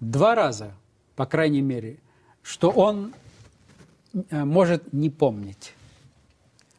два 0.00 0.34
раза, 0.34 0.72
по 1.16 1.26
крайней 1.26 1.62
мере, 1.62 1.98
что 2.42 2.70
он 2.70 3.12
а, 4.30 4.44
может 4.44 4.92
не 4.92 5.10
помнить. 5.10 5.74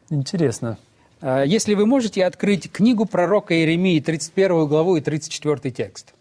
Интересно. 0.09 0.77
А, 1.21 1.43
Если 1.43 1.73
вы 1.73 1.85
можете 1.85 2.25
открыть 2.25 2.71
книгу 2.71 3.05
пророка 3.05 3.53
Иеремии, 3.55 3.99
31 3.99 4.67
главу 4.67 4.97
и 4.97 5.01
34 5.01 5.71
текст. 5.71 6.13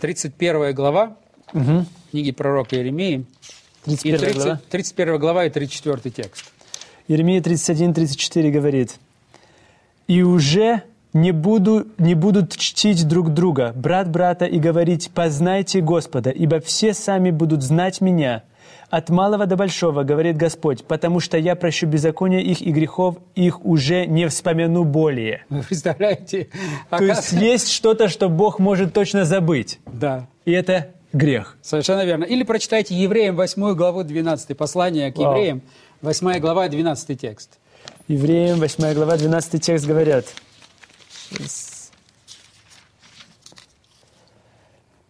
31 0.00 0.74
глава 0.74 1.16
книги 2.10 2.32
пророка 2.32 2.76
Иеремии. 2.76 3.24
И 3.86 3.96
31 3.96 4.18
30 4.18 4.36
глава. 4.36 4.60
31 4.70 5.18
глава 5.18 5.44
и 5.46 5.50
34 5.50 6.10
текст. 6.10 6.52
Иеремия 7.08 7.40
31-34 7.40 8.50
говорит, 8.50 8.96
«И 10.06 10.22
уже 10.22 10.82
не, 11.12 11.32
буду, 11.32 11.88
не 11.98 12.14
будут 12.14 12.56
чтить 12.56 13.06
друг 13.06 13.30
друга, 13.34 13.72
брат 13.74 14.08
брата, 14.08 14.44
и 14.46 14.58
говорить, 14.58 15.10
познайте 15.12 15.80
Господа, 15.80 16.30
ибо 16.30 16.60
все 16.60 16.94
сами 16.94 17.30
будут 17.30 17.62
знать 17.62 18.00
Меня. 18.00 18.44
От 18.92 19.08
малого 19.08 19.46
до 19.46 19.56
большого, 19.56 20.02
говорит 20.02 20.36
Господь, 20.36 20.84
потому 20.84 21.18
что 21.18 21.38
я 21.38 21.56
прощу 21.56 21.86
беззакония 21.86 22.40
их 22.40 22.60
и 22.60 22.70
грехов 22.72 23.16
их 23.34 23.64
уже 23.64 24.04
не 24.04 24.28
вспомяну 24.28 24.84
более». 24.84 25.46
Вы 25.48 25.62
представляете? 25.62 26.50
То 26.90 27.02
есть 27.02 27.32
есть 27.32 27.72
что-то, 27.72 28.08
что 28.08 28.28
Бог 28.28 28.58
может 28.58 28.92
точно 28.92 29.24
забыть. 29.24 29.80
Да, 29.86 30.28
И 30.44 30.52
это 30.52 30.90
грех. 31.14 31.56
совершенно 31.62 32.04
верно. 32.04 32.24
Или 32.24 32.42
прочитайте 32.42 32.94
Евреям 32.94 33.34
8 33.34 33.74
главу 33.74 34.02
12, 34.04 34.54
послание 34.54 35.10
к 35.10 35.16
Вау. 35.16 35.36
Евреям, 35.36 35.62
8 36.02 36.38
глава 36.40 36.68
12 36.68 37.18
текст. 37.18 37.58
Евреям 38.08 38.60
8 38.60 38.92
глава 38.92 39.16
12 39.16 39.58
текст 39.58 39.86
говорят. 39.86 40.26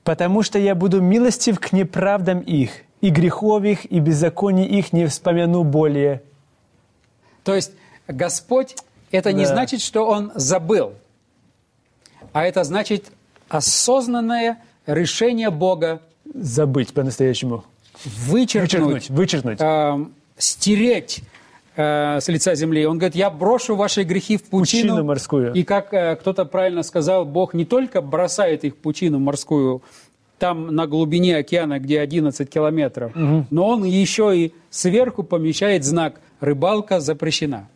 «Потому 0.05 0.43
что 0.45 0.61
я 0.61 0.77
буду 0.77 1.01
милостив 1.01 1.59
к 1.59 1.73
неправдам 1.73 2.39
их, 2.43 2.71
и 3.03 3.11
грехов 3.11 3.63
их, 3.65 3.85
и 3.93 4.01
беззаконий 4.01 4.65
их 4.65 4.95
не 4.95 5.07
вспомяну 5.07 5.63
более». 5.65 6.23
То 7.45 7.55
есть 7.55 7.73
Господь, 8.09 8.77
это 9.11 9.33
не 9.33 9.45
Да. 9.45 9.51
значит, 9.53 9.83
что 9.83 10.07
Он 10.07 10.33
забыл, 10.35 10.95
а 12.33 12.45
это 12.45 12.65
значит 12.65 13.13
осознанное 13.49 14.59
решение 14.87 15.51
Бога 15.51 16.01
Забыть 16.35 16.95
по-настоящему. 16.95 17.65
вычеркнуть, 18.05 19.11
Вычеркнуть, 19.11 19.11
вычеркнуть. 19.11 19.61
э, 19.61 20.05
стереть 20.39 21.21
э, 21.77 22.21
с 22.21 22.29
лица 22.29 22.55
земли. 22.55 22.87
Он 22.87 22.97
говорит, 22.99 23.15
я 23.17 23.29
брошу 23.29 23.77
ваши 23.77 24.03
грехи 24.05 24.37
в 24.39 24.45
пучину. 24.45 24.83
Пучину 24.93 25.05
морскую. 25.05 25.53
И 25.53 25.63
как 25.63 25.93
э, 25.93 26.17
кто-то 26.17 26.45
правильно 26.47 26.83
сказал, 26.83 27.25
Бог 27.27 27.53
не 27.55 27.65
только 27.67 28.01
бросает 28.01 28.65
их 28.65 28.75
в 28.75 28.77
пучину 28.79 29.19
морскую, 29.19 29.83
там 30.43 30.75
на 30.75 30.89
глубине 30.89 31.37
океана, 31.37 31.79
где 31.79 32.01
11 32.01 32.51
километров, 32.51 33.13
но 33.15 33.69
он 33.69 33.85
еще 33.85 34.37
и 34.37 34.53
сверху 34.71 35.23
помещает 35.23 35.85
знак 35.85 36.21
«рыбалка 36.41 36.99
запрещена». 36.99 37.69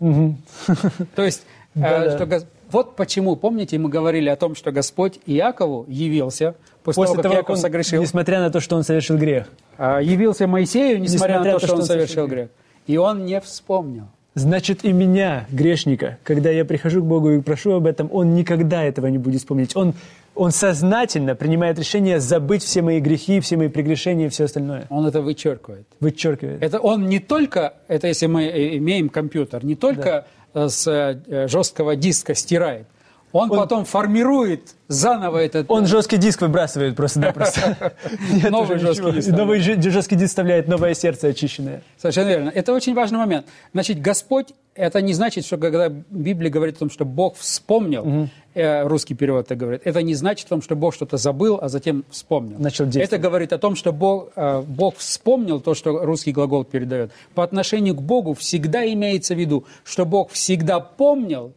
То 1.15 1.25
есть, 1.25 1.45
э, 1.77 2.17
что 2.17 2.27
вот 2.73 2.97
почему, 2.97 3.37
помните, 3.37 3.79
мы 3.79 3.89
говорили 3.89 4.29
о 4.29 4.35
том, 4.35 4.57
что 4.57 4.73
Господь 4.73 5.21
Иакову 5.27 5.85
явился 5.87 6.57
после, 6.83 7.05
После 7.05 7.15
того, 7.15 7.15
как 7.15 7.23
того, 7.23 7.35
как 7.35 7.43
Яков 7.43 7.57
он, 7.57 7.63
согрешил. 7.63 8.03
несмотря 8.03 8.41
на 8.41 8.51
то, 8.51 8.59
что 8.59 8.75
он 8.75 8.83
совершил 8.83 9.17
грех. 9.17 9.47
А, 9.79 10.01
явился 10.01 10.49
Моисею, 10.49 11.01
несмотря, 11.01 11.39
на 11.45 11.53
то, 11.53 11.61
что 11.61 11.77
он 11.77 11.83
совершил 11.83 12.27
совершил 12.27 12.27
грех. 12.27 12.49
И 12.89 12.97
он 12.97 13.27
не 13.27 13.41
вспомнил. 13.41 14.09
Значит, 14.35 14.85
и 14.85 14.93
меня, 14.93 15.47
грешника, 15.51 16.19
когда 16.23 16.51
я 16.51 16.65
прихожу 16.65 17.01
к 17.01 17.07
Богу 17.07 17.31
и 17.31 17.41
прошу 17.41 17.73
об 17.73 17.87
этом, 17.87 18.11
Он 18.13 18.35
никогда 18.35 18.83
этого 18.83 19.07
не 19.07 19.17
будет 19.17 19.41
вспомнить. 19.41 19.75
Он, 19.77 19.95
он 20.37 20.53
сознательно 20.53 21.35
принимает 21.35 21.79
решение 21.79 22.21
забыть 22.21 22.63
все 22.63 22.83
мои 22.83 23.01
грехи, 23.01 23.41
все 23.41 23.57
мои 23.57 23.69
прегрешения 23.69 24.27
и 24.27 24.29
все 24.29 24.45
остальное. 24.45 24.87
Он 24.91 25.07
это 25.07 25.21
вычеркивает. 25.21 25.87
Вычеркивает. 26.01 26.63
Это 26.63 26.79
он 26.79 27.09
не 27.09 27.19
только, 27.19 27.75
это 27.89 28.07
если 28.07 28.27
мы 28.27 28.45
э, 28.45 28.77
имеем 28.77 29.09
компьютер, 29.09 29.65
не 29.65 29.75
только 29.75 30.27
э, 30.55 30.69
с 30.69 30.87
э, 30.87 31.49
жесткого 31.49 31.97
диска 31.97 32.35
стирает, 32.35 32.87
он, 33.33 33.51
Он- 33.51 33.59
потом 33.59 33.85
формирует 33.85 34.75
заново 34.89 35.39
этот... 35.39 35.67
Он 35.71 35.87
жесткий 35.87 36.17
диск 36.17 36.43
выбрасывает 36.43 36.97
просто-напросто. 36.97 37.93
Новый 38.51 38.79
жесткий 38.79 39.13
диск 39.13 39.31
Новый 39.31 39.61
жесткий 39.61 40.17
диск 40.17 40.29
вставляет 40.29 40.69
новое 40.69 40.95
сердце 40.95 41.29
очищенное. 41.29 41.83
Совершенно 41.99 42.29
верно. 42.29 42.49
Это 42.55 42.73
очень 42.73 42.95
важный 42.95 43.19
момент. 43.19 43.47
Значит, 43.73 44.01
Господь, 44.01 44.55
это 44.77 45.01
не 45.01 45.15
значит, 45.15 45.45
что 45.45 45.57
когда 45.57 45.89
Библия 45.89 46.51
говорит 46.51 46.77
о 46.77 46.79
том, 46.81 46.91
что 46.91 47.05
Бог 47.05 47.37
вспомнил, 47.37 48.29
э, 48.55 48.87
русский 48.87 49.15
перевод 49.15 49.49
так 49.49 49.59
говорит, 49.59 49.83
это 49.85 50.03
не 50.03 50.15
значит 50.15 50.47
о 50.47 50.51
том, 50.51 50.63
что 50.63 50.77
Бог 50.77 50.95
что-то 50.95 51.17
забыл, 51.17 51.59
а 51.61 51.69
затем 51.69 52.05
вспомнил. 52.11 52.59
Начал 52.59 52.85
действовать. 52.85 53.09
Это 53.09 53.19
говорит 53.19 53.53
о 53.53 53.59
том, 53.59 53.75
что 53.75 53.93
Бог, 53.93 54.31
э, 54.37 54.63
Бог 54.67 54.97
вспомнил 54.97 55.61
то, 55.61 55.75
что 55.75 56.05
русский 56.05 56.33
глагол 56.33 56.65
передает. 56.65 57.11
По 57.35 57.43
отношению 57.43 57.95
к 57.95 58.03
Богу 58.03 58.35
всегда 58.35 58.87
имеется 58.93 59.35
в 59.35 59.39
виду, 59.39 59.65
что 59.85 60.05
Бог 60.05 60.31
всегда 60.31 60.81
помнил, 60.81 61.53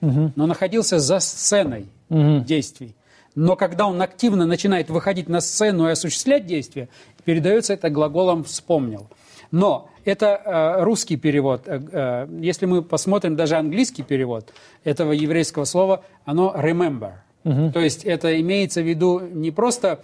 но 0.00 0.46
находился 0.46 0.98
за 0.98 1.20
сценой 1.20 1.86
действий. 2.08 2.96
Но 3.34 3.56
когда 3.56 3.86
он 3.86 4.02
активно 4.02 4.46
начинает 4.46 4.90
выходить 4.90 5.28
на 5.28 5.40
сцену 5.40 5.88
и 5.88 5.92
осуществлять 5.92 6.46
действия, 6.46 6.88
передается 7.24 7.72
это 7.74 7.88
глаголом 7.88 8.44
«вспомнил». 8.44 9.08
Но 9.52 9.90
это 10.04 10.40
э, 10.44 10.82
русский 10.82 11.16
перевод. 11.16 11.62
Э, 11.66 11.80
э, 11.92 12.28
если 12.40 12.66
мы 12.66 12.82
посмотрим 12.82 13.36
даже 13.36 13.56
английский 13.56 14.02
перевод 14.02 14.52
этого 14.82 15.12
еврейского 15.12 15.64
слова, 15.64 16.04
оно 16.24 16.52
«remember». 16.56 17.12
То 17.44 17.80
есть 17.80 18.04
это 18.04 18.40
имеется 18.40 18.82
в 18.82 18.88
виду 18.88 19.20
не 19.20 19.50
просто, 19.50 20.00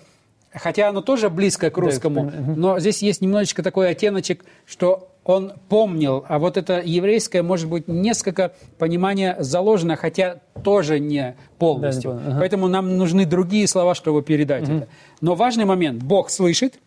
хотя 0.52 0.88
оно 0.88 1.02
тоже 1.02 1.30
близко 1.30 1.70
к 1.70 1.78
русскому, 1.78 2.32
но 2.56 2.80
здесь 2.80 3.00
есть 3.00 3.20
немножечко 3.20 3.62
такой 3.62 3.90
оттеночек, 3.90 4.44
что 4.66 5.08
он 5.24 5.52
помнил, 5.68 6.24
а 6.26 6.38
вот 6.38 6.56
это 6.56 6.80
еврейское, 6.84 7.42
может 7.42 7.68
быть, 7.68 7.86
несколько 7.86 8.54
понимания 8.78 9.36
заложено, 9.38 9.94
хотя 9.94 10.40
тоже 10.64 10.98
не 10.98 11.36
полностью. 11.58 12.14
Да, 12.14 12.20
не. 12.20 12.26
Ага. 12.28 12.38
Поэтому 12.40 12.66
нам 12.66 12.96
нужны 12.96 13.26
другие 13.26 13.68
слова, 13.68 13.94
чтобы 13.94 14.22
передать 14.22 14.64
это. 14.64 14.88
Но 15.20 15.34
важный 15.34 15.66
момент. 15.66 16.02
Бог 16.02 16.30
слышит, 16.30 16.80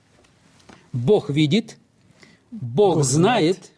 Бог 0.91 1.29
видит, 1.29 1.77
Бог, 2.51 3.03
знает, 3.03 3.71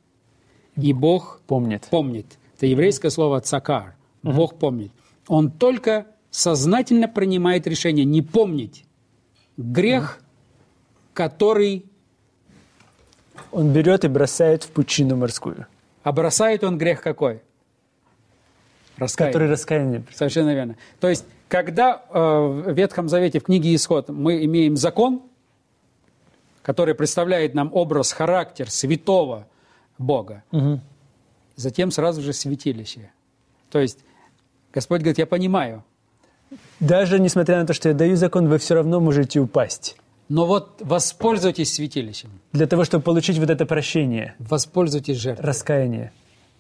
и 0.76 0.94
Бог 0.94 1.42
Помнит. 1.48 1.88
помнит. 1.90 2.26
Это 2.58 2.66
еврейское 2.66 3.10
слово 3.10 3.40
«цакар». 3.42 3.96
Бог 4.24 4.58
помнит. 4.58 4.92
Он 5.28 5.52
только 5.52 6.08
сознательно 6.32 7.08
принимает 7.08 7.68
решение 7.68 8.06
не 8.06 8.22
помнить 8.22 8.86
грех, 9.58 10.22
который 11.14 11.86
Он 13.52 13.72
берет 13.72 14.04
и 14.06 14.08
бросает 14.08 14.64
в 14.64 14.70
пучину 14.70 15.16
морскую, 15.16 15.68
А 16.04 16.12
бросает 16.12 16.64
он 16.64 16.78
грех 16.78 17.02
какой? 17.02 17.42
Раскаяние. 18.98 19.34
который 19.34 19.50
раскаяние. 19.50 20.04
Совершенно 20.14 20.54
верно. 20.54 20.76
То 21.00 21.10
есть, 21.10 21.26
когда 21.48 22.04
э, 22.10 22.20
в 22.20 22.74
Ветхом 22.74 23.10
Завете, 23.10 23.40
в 23.40 23.44
книге 23.44 23.74
Исход, 23.76 24.10
мы 24.10 24.44
имеем 24.46 24.76
закон, 24.78 25.24
который 26.64 26.96
представляет 26.96 27.54
нам 27.54 27.70
образ, 27.74 28.12
характер 28.14 28.72
святого 28.72 29.46
Бога. 30.00 30.44
Затем 31.56 31.92
сразу 31.92 32.22
же 32.22 32.34
святилище. 32.34 33.12
То 33.70 33.80
есть 33.80 34.00
Господь 34.74 35.02
говорит, 35.02 35.20
я 35.20 35.28
понимаю, 35.28 35.84
Даже 36.80 37.20
несмотря 37.20 37.60
на 37.60 37.68
то, 37.68 37.74
что 37.74 37.90
я 37.90 37.96
даю 37.96 38.16
закон, 38.16 38.48
вы 38.50 38.58
все 38.58 38.74
равно 38.76 39.00
можете 39.00 39.40
упасть. 39.40 39.96
но 40.30 40.46
вот 40.48 40.82
воспользуйтесь 40.82 41.74
святилищем, 41.76 42.30
Для 42.54 42.66
того, 42.66 42.84
чтобы 42.86 43.04
получить 43.04 43.38
вот 43.38 43.50
это 43.50 43.66
прощение, 43.66 44.34
воспользуйтесь 44.40 45.18
жертвой, 45.18 45.46
раскаяние. 45.46 46.12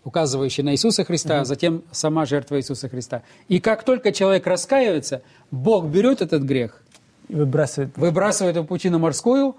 указывающей 0.03 0.63
на 0.63 0.72
Иисуса 0.74 1.03
Христа, 1.05 1.41
а 1.41 1.45
затем 1.45 1.81
сама 1.91 2.25
жертва 2.25 2.57
Иисуса 2.60 2.89
Христа. 2.89 3.24
И 3.48 3.60
как 3.60 3.83
только 3.83 4.12
человек 4.12 4.45
раскаивается, 4.48 5.22
Бог 5.50 5.86
берет 5.86 6.22
этот 6.22 6.43
грех, 6.43 6.83
И 7.29 7.36
выбрасывает. 7.36 7.98
выбрасывает 7.98 8.55
его 8.55 8.65
в 8.65 8.67
пучину 8.67 9.00
морскую 9.00 9.55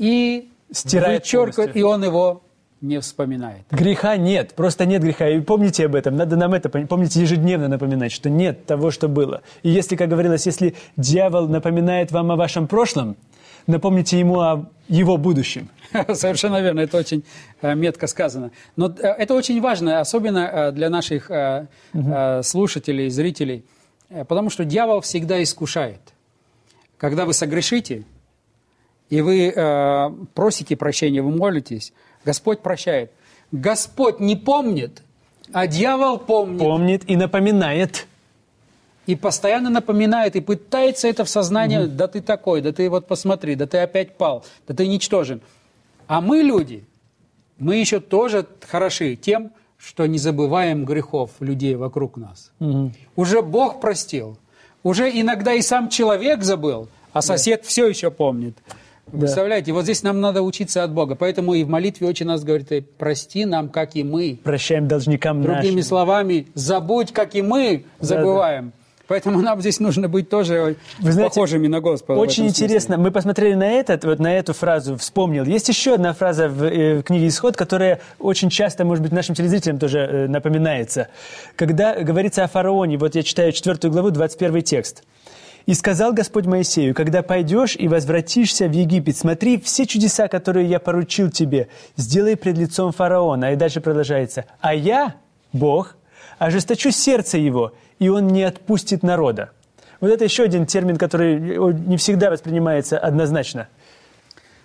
и 0.00 0.48
Стирает 0.72 1.22
вычеркивает, 1.24 1.76
и 1.76 1.82
он 1.82 2.02
его 2.02 2.42
не 2.80 2.98
вспоминает. 3.00 3.64
Греха 3.70 4.16
нет, 4.16 4.54
просто 4.54 4.86
нет 4.86 5.02
греха. 5.02 5.28
И 5.28 5.40
помните 5.40 5.84
об 5.84 5.94
этом, 5.94 6.16
надо 6.16 6.36
нам 6.36 6.54
это 6.54 6.70
пом- 6.70 6.86
помните 6.86 7.20
ежедневно 7.20 7.68
напоминать, 7.68 8.10
что 8.10 8.30
нет 8.30 8.64
того, 8.64 8.90
что 8.90 9.08
было. 9.08 9.42
И 9.62 9.68
если, 9.68 9.96
как 9.96 10.08
говорилось, 10.08 10.46
если 10.46 10.74
дьявол 10.96 11.48
напоминает 11.48 12.12
вам 12.12 12.32
о 12.32 12.36
вашем 12.36 12.66
прошлом, 12.66 13.16
напомните 13.66 14.18
ему 14.18 14.40
о 14.40 14.70
его 14.88 15.18
будущем. 15.18 15.68
Совершенно 16.14 16.62
верно, 16.62 16.80
это 16.80 16.96
очень 16.96 17.22
э, 17.60 17.74
метко 17.74 18.06
сказано. 18.06 18.52
Но 18.76 18.86
э, 18.86 19.06
это 19.06 19.34
очень 19.34 19.60
важно, 19.60 20.00
особенно 20.00 20.38
э, 20.38 20.72
для 20.72 20.88
наших 20.88 21.30
слушателей, 22.42 23.10
зрителей, 23.10 23.66
потому 24.28 24.48
что 24.48 24.64
дьявол 24.64 25.02
всегда 25.02 25.42
искушает. 25.42 26.00
Когда 26.96 27.26
вы 27.26 27.34
согрешите, 27.34 28.04
и 29.10 29.20
вы 29.20 29.52
э, 29.54 30.10
просите 30.34 30.76
прощения, 30.76 31.20
вы 31.20 31.36
молитесь, 31.36 31.92
Господь 32.24 32.60
прощает. 32.60 33.10
Господь 33.52 34.20
не 34.20 34.36
помнит, 34.36 35.02
а 35.52 35.66
дьявол 35.66 36.18
помнит. 36.18 36.60
Помнит 36.60 37.10
и 37.10 37.16
напоминает. 37.16 38.06
И 39.06 39.16
постоянно 39.16 39.70
напоминает, 39.70 40.36
и 40.36 40.40
пытается 40.40 41.08
это 41.08 41.24
в 41.24 41.28
сознание, 41.28 41.86
да 41.86 42.06
ты 42.06 42.20
такой, 42.20 42.60
да 42.60 42.72
ты 42.72 42.88
вот 42.88 43.08
посмотри, 43.08 43.56
да 43.56 43.66
ты 43.66 43.78
опять 43.78 44.16
пал, 44.16 44.44
да 44.68 44.74
ты 44.74 44.86
ничтожен. 44.86 45.40
А 46.06 46.20
мы, 46.20 46.42
люди, 46.42 46.84
мы 47.58 47.76
еще 47.76 47.98
тоже 47.98 48.46
хороши 48.68 49.16
тем, 49.16 49.50
что 49.76 50.06
не 50.06 50.18
забываем 50.18 50.84
грехов 50.84 51.32
людей 51.40 51.74
вокруг 51.74 52.16
нас. 52.16 52.52
Уже 53.16 53.42
Бог 53.42 53.80
простил, 53.80 54.38
уже 54.84 55.10
иногда 55.10 55.54
и 55.54 55.62
сам 55.62 55.88
человек 55.88 56.44
забыл, 56.44 56.88
а 57.12 57.22
сосед 57.22 57.64
все 57.64 57.88
еще 57.88 58.12
помнит. 58.12 58.56
Вы 59.12 59.20
Представляете, 59.20 59.72
вот 59.72 59.84
здесь 59.84 60.02
нам 60.02 60.20
надо 60.20 60.42
учиться 60.42 60.84
от 60.84 60.92
Бога. 60.92 61.14
Поэтому 61.14 61.54
и 61.54 61.64
в 61.64 61.68
молитве 61.68 62.06
очень 62.06 62.26
нас 62.26 62.44
говорит, 62.44 62.70
«Э, 62.72 62.82
прости 62.82 63.44
нам, 63.44 63.68
как 63.68 63.96
и 63.96 64.04
мы. 64.04 64.38
Прощаем 64.42 64.88
должникам 64.88 65.42
Другими 65.42 65.76
нашим. 65.76 65.82
словами, 65.82 66.46
забудь, 66.54 67.12
как 67.12 67.34
и 67.34 67.42
мы 67.42 67.84
забываем. 67.98 68.72
Поэтому 69.10 69.40
нам 69.40 69.60
здесь 69.60 69.80
нужно 69.80 70.08
быть 70.08 70.28
тоже 70.28 70.76
Вы 71.00 71.10
знаете, 71.10 71.34
похожими 71.34 71.66
на 71.66 71.80
Господа. 71.80 72.20
Очень 72.20 72.46
интересно. 72.46 72.96
Мы 72.96 73.10
посмотрели 73.10 73.54
на 73.54 73.68
этот, 73.68 74.04
вот 74.04 74.20
на 74.20 74.32
эту 74.32 74.52
фразу, 74.52 74.96
вспомнил. 74.96 75.44
Есть 75.44 75.68
еще 75.68 75.94
одна 75.94 76.12
фраза 76.12 76.48
в, 76.48 76.62
э, 76.62 77.00
в 77.00 77.02
книге 77.02 77.26
«Исход», 77.26 77.56
которая 77.56 78.00
очень 78.20 78.50
часто, 78.50 78.84
может 78.84 79.02
быть, 79.02 79.10
нашим 79.10 79.34
телезрителям 79.34 79.80
тоже 79.80 79.98
э, 79.98 80.26
напоминается. 80.28 81.08
Когда 81.56 82.00
говорится 82.00 82.44
о 82.44 82.46
фараоне, 82.46 82.98
вот 82.98 83.16
я 83.16 83.24
читаю 83.24 83.50
4 83.50 83.90
главу, 83.90 84.10
21 84.10 84.62
текст. 84.62 85.02
«И 85.66 85.74
сказал 85.74 86.12
Господь 86.12 86.46
Моисею, 86.46 86.94
когда 86.94 87.22
пойдешь 87.22 87.76
и 87.76 87.88
возвратишься 87.88 88.66
в 88.66 88.72
Египет, 88.72 89.16
смотри, 89.16 89.60
все 89.60 89.86
чудеса, 89.86 90.28
которые 90.28 90.66
я 90.66 90.78
поручил 90.78 91.30
тебе, 91.30 91.68
сделай 91.96 92.36
пред 92.36 92.58
лицом 92.58 92.92
фараона». 92.92 93.52
И 93.52 93.56
дальше 93.56 93.80
продолжается. 93.80 94.44
«А 94.60 94.74
я, 94.74 95.14
Бог, 95.52 95.96
ожесточу 96.38 96.90
сердце 96.90 97.38
его, 97.38 97.72
и 97.98 98.08
он 98.08 98.28
не 98.28 98.42
отпустит 98.42 99.02
народа». 99.02 99.50
Вот 100.00 100.10
это 100.10 100.24
еще 100.24 100.44
один 100.44 100.66
термин, 100.66 100.96
который 100.96 101.38
не 101.38 101.96
всегда 101.98 102.30
воспринимается 102.30 102.98
однозначно. 102.98 103.68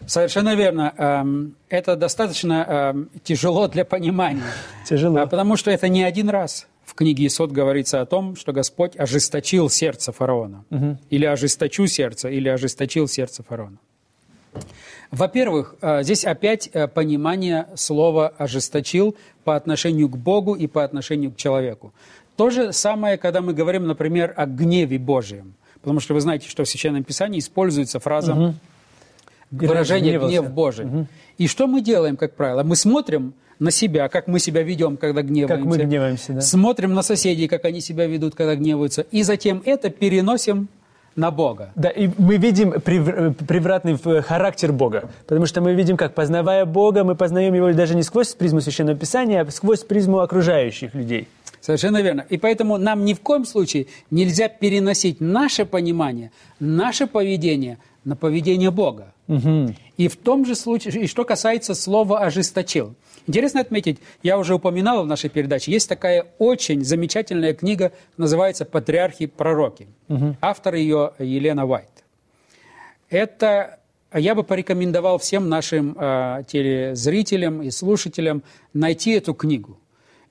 Совершенно 0.07 0.55
верно. 0.55 0.93
Эм, 0.97 1.55
Это 1.69 1.95
достаточно 1.95 2.93
эм, 2.93 3.09
тяжело 3.23 3.67
для 3.67 3.85
понимания. 3.85 4.43
Тяжело. 4.87 5.19
А, 5.19 5.25
Потому 5.27 5.57
что 5.57 5.71
это 5.71 5.89
не 5.89 6.03
один 6.03 6.29
раз 6.29 6.67
в 6.95 6.97
книге 6.97 7.27
Исод 7.27 7.51
говорится 7.51 7.99
о 7.99 8.05
том, 8.05 8.37
что 8.37 8.53
Господь 8.53 8.97
ожесточил 8.97 9.69
сердце 9.69 10.13
фараона. 10.13 10.63
Или 11.09 11.25
ожесточу 11.25 11.87
сердце, 11.87 12.29
или 12.29 12.47
ожесточил 12.47 13.09
сердце 13.09 13.43
фараона. 13.43 13.77
Во-первых, 15.11 15.75
э, 15.81 16.03
здесь 16.03 16.23
опять 16.23 16.69
э, 16.71 16.87
понимание 16.87 17.67
слова 17.75 18.29
«ожесточил» 18.37 19.15
по 19.43 19.57
отношению 19.57 20.07
к 20.07 20.17
Богу 20.17 20.55
и 20.55 20.67
по 20.67 20.85
отношению 20.85 21.31
к 21.31 21.35
человеку. 21.35 21.93
То 22.37 22.49
же 22.49 22.71
самое, 22.71 23.17
когда 23.17 23.41
мы 23.41 23.53
говорим, 23.53 23.87
например, 23.87 24.33
о 24.37 24.45
гневе 24.45 24.97
Божьем. 24.97 25.53
Потому 25.81 25.99
что 25.99 26.13
вы 26.13 26.21
знаете, 26.21 26.47
что 26.47 26.63
в 26.63 26.69
Священном 26.69 27.03
Писании 27.03 27.39
используется 27.39 27.99
фраза 27.99 28.55
выражение. 29.51 30.19
«гнев 30.19 30.51
Божий». 30.51 30.87
И 31.37 31.47
что 31.47 31.67
мы 31.67 31.81
делаем, 31.81 32.17
как 32.17 32.35
правило? 32.35 32.63
Мы 32.63 32.75
смотрим 32.75 33.33
на 33.59 33.71
себя, 33.71 34.09
как 34.09 34.27
мы 34.27 34.39
себя 34.39 34.63
ведем, 34.63 34.97
когда 34.97 35.21
гневаемся. 35.21 35.55
Как 35.55 35.65
мы 35.65 35.77
гневаемся, 35.77 36.33
да. 36.33 36.41
Смотрим 36.41 36.93
на 36.93 37.01
соседей, 37.01 37.47
как 37.47 37.65
они 37.65 37.81
себя 37.81 38.05
ведут, 38.05 38.35
когда 38.35 38.55
гневаются. 38.55 39.01
И 39.11 39.23
затем 39.23 39.61
это 39.65 39.89
переносим 39.89 40.67
на 41.15 41.31
Бога. 41.31 41.71
Да, 41.75 41.89
и 41.89 42.09
мы 42.17 42.35
видим 42.37 42.73
прев- 42.73 43.33
превратный 43.45 43.97
характер 44.21 44.73
Бога. 44.73 45.09
Потому 45.25 45.45
что 45.45 45.61
мы 45.61 45.73
видим, 45.73 45.95
как, 45.95 46.13
познавая 46.13 46.65
Бога, 46.65 47.03
мы 47.03 47.15
познаем 47.15 47.53
Его 47.53 47.71
даже 47.71 47.95
не 47.95 48.03
сквозь 48.03 48.33
призму 48.33 48.59
Священного 48.59 48.97
Писания, 48.97 49.41
а 49.41 49.51
сквозь 49.51 49.83
призму 49.83 50.19
окружающих 50.19 50.93
людей. 50.93 51.27
Совершенно 51.61 52.01
верно. 52.01 52.25
И 52.29 52.37
поэтому 52.37 52.77
нам 52.77 53.05
ни 53.05 53.13
в 53.13 53.21
коем 53.21 53.45
случае 53.45 53.87
нельзя 54.11 54.49
переносить 54.49 55.21
наше 55.21 55.65
понимание, 55.65 56.31
наше 56.59 57.07
поведение 57.07 57.77
на 58.05 58.15
поведение 58.15 58.71
Бога. 58.71 59.13
И 59.97 60.07
в 60.07 60.15
том 60.15 60.45
же 60.45 60.55
случае, 60.55 61.03
и 61.03 61.07
что 61.07 61.25
касается 61.25 61.73
слова 61.73 62.19
«ожесточил». 62.19 62.95
Интересно 63.27 63.61
отметить, 63.61 63.97
я 64.21 64.37
уже 64.37 64.53
упоминал 64.53 65.03
в 65.03 65.07
нашей 65.07 65.31
передаче, 65.31 65.71
есть 65.71 65.89
такая 65.89 66.27
очень 66.37 66.85
замечательная 66.85 67.53
книга, 67.53 67.91
называется 68.17 68.65
«Патриархи 68.65 69.23
и 69.23 69.27
пророки». 69.27 69.87
Автор 70.41 70.75
ее 70.75 71.13
Елена 71.19 71.65
Уайт. 71.65 71.89
Это 73.09 73.79
я 74.13 74.35
бы 74.35 74.43
порекомендовал 74.43 75.17
всем 75.17 75.49
нашим 75.49 75.95
э, 75.99 76.43
телезрителям 76.47 77.61
и 77.61 77.71
слушателям 77.71 78.43
найти 78.73 79.11
эту 79.11 79.33
книгу. 79.33 79.79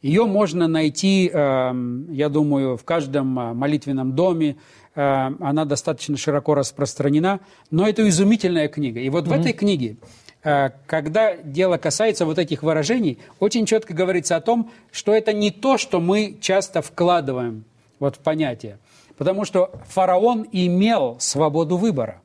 Ее 0.01 0.27
можно 0.27 0.69
найти, 0.69 1.31
я 1.33 2.29
думаю, 2.29 2.77
в 2.77 2.85
каждом 2.85 3.39
э, 3.39 3.55
молитвенном 3.55 4.15
доме. 4.15 4.57
Э, 4.95 5.31
она 5.41 5.65
достаточно 5.65 6.17
широко 6.17 6.55
распространена, 6.55 7.41
но 7.71 7.89
это 7.89 8.09
изумительная 8.09 8.69
книга. 8.69 9.01
И 9.01 9.09
вот 9.09 9.27
в 9.27 9.33
этой 9.33 9.53
книге, 9.53 9.97
э, 10.45 10.71
когда 10.87 11.37
дело 11.37 11.79
касается 11.79 12.27
вот 12.27 12.39
этих 12.39 12.63
выражений, 12.63 13.19
очень 13.41 13.67
четко 13.67 13.93
говорится 13.93 14.37
о 14.37 14.41
том, 14.41 14.71
что 14.93 15.13
это 15.13 15.33
не 15.33 15.51
то, 15.51 15.79
что 15.79 16.01
мы 16.01 16.37
часто 16.41 16.81
вкладываем 16.81 17.65
вот 17.99 18.17
в 18.17 18.19
понятие. 18.21 18.79
Потому 19.17 19.45
что 19.45 19.71
фараон 19.89 20.47
имел 20.53 21.17
свободу 21.21 21.77
выбора. 21.77 22.21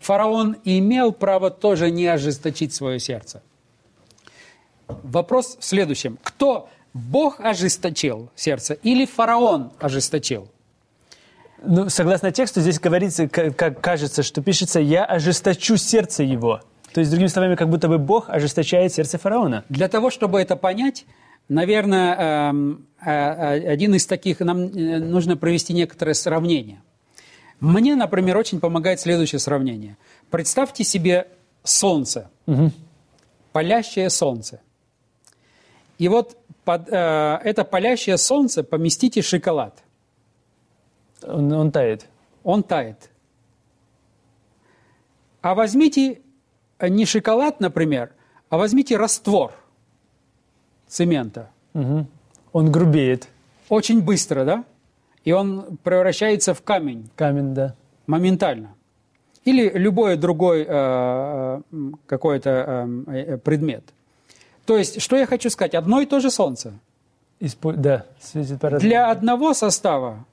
Фараон 0.00 0.56
имел 0.64 1.12
право 1.12 1.50
тоже 1.50 1.90
не 1.90 2.06
ожесточить 2.06 2.72
свое 2.72 2.98
сердце. 2.98 3.42
Вопрос 4.86 5.58
в 5.60 5.64
следующем. 5.64 6.18
Кто? 6.22 6.70
Бог 6.94 7.40
ожесточил 7.40 8.30
сердце 8.34 8.74
или 8.74 9.04
фараон 9.04 9.72
ожесточил? 9.80 10.48
Ну, 11.62 11.88
согласно 11.88 12.30
тексту, 12.30 12.60
здесь 12.60 12.78
говорится, 12.78 13.28
как, 13.28 13.80
кажется, 13.80 14.22
что 14.22 14.42
пишется 14.42 14.80
«я 14.80 15.04
ожесточу 15.04 15.76
сердце 15.76 16.22
его». 16.22 16.60
То 16.92 17.00
есть, 17.00 17.10
другими 17.10 17.28
словами, 17.28 17.56
как 17.56 17.68
будто 17.68 17.88
бы 17.88 17.98
Бог 17.98 18.28
ожесточает 18.28 18.92
сердце 18.92 19.18
фараона. 19.18 19.64
Для 19.68 19.88
того, 19.88 20.10
чтобы 20.10 20.40
это 20.40 20.56
понять, 20.56 21.06
наверное, 21.48 22.50
эм, 22.50 22.86
э, 23.04 23.10
э, 23.10 23.68
один 23.68 23.94
из 23.94 24.06
таких, 24.06 24.40
нам 24.40 24.66
э, 24.66 24.98
нужно 24.98 25.36
провести 25.36 25.72
некоторое 25.72 26.14
сравнение. 26.14 26.82
Мне, 27.60 27.96
например, 27.96 28.36
очень 28.36 28.60
помогает 28.60 29.00
следующее 29.00 29.38
сравнение. 29.38 29.96
Представьте 30.30 30.84
себе 30.84 31.28
солнце, 31.62 32.30
палящее 33.52 34.10
солнце. 34.10 34.60
И 35.98 36.08
вот 36.08 36.36
под 36.64 36.88
э, 36.90 37.38
это 37.44 37.64
палящее 37.64 38.18
солнце 38.18 38.64
поместите 38.64 39.22
шоколад. 39.22 39.83
Он, 41.26 41.52
он 41.52 41.72
тает. 41.72 42.06
Он 42.42 42.62
тает. 42.62 43.10
А 45.40 45.54
возьмите 45.54 46.20
э, 46.78 46.88
не 46.88 47.04
шоколад, 47.04 47.60
например, 47.60 48.12
а 48.48 48.56
возьмите 48.56 48.96
раствор 48.96 49.52
цемента. 50.86 51.50
Он 52.52 52.70
грубеет. 52.70 53.28
Очень 53.68 54.02
быстро, 54.02 54.44
да? 54.44 54.64
И 55.24 55.32
он 55.32 55.78
превращается 55.82 56.54
в 56.54 56.62
камень 56.62 57.10
Камень, 57.16 57.54
да. 57.54 57.74
моментально. 58.06 58.74
или 59.44 59.70
любой 59.70 60.16
другой 60.16 60.64
э, 60.68 61.60
какой-то 62.06 62.88
э, 63.06 63.38
предмет. 63.38 63.84
То 64.66 64.76
есть, 64.78 65.02
что 65.02 65.16
я 65.16 65.26
хочу 65.26 65.50
сказать? 65.50 65.74
Одно 65.74 66.00
и 66.00 66.06
то 66.06 66.20
же 66.20 66.30
Солнце. 66.30 66.72
Испо... 67.40 67.72
Да, 67.72 68.06
светит 68.20 68.60
по 68.60 68.70
Для 68.78 69.10
одного 69.10 69.52
состава 69.54 70.24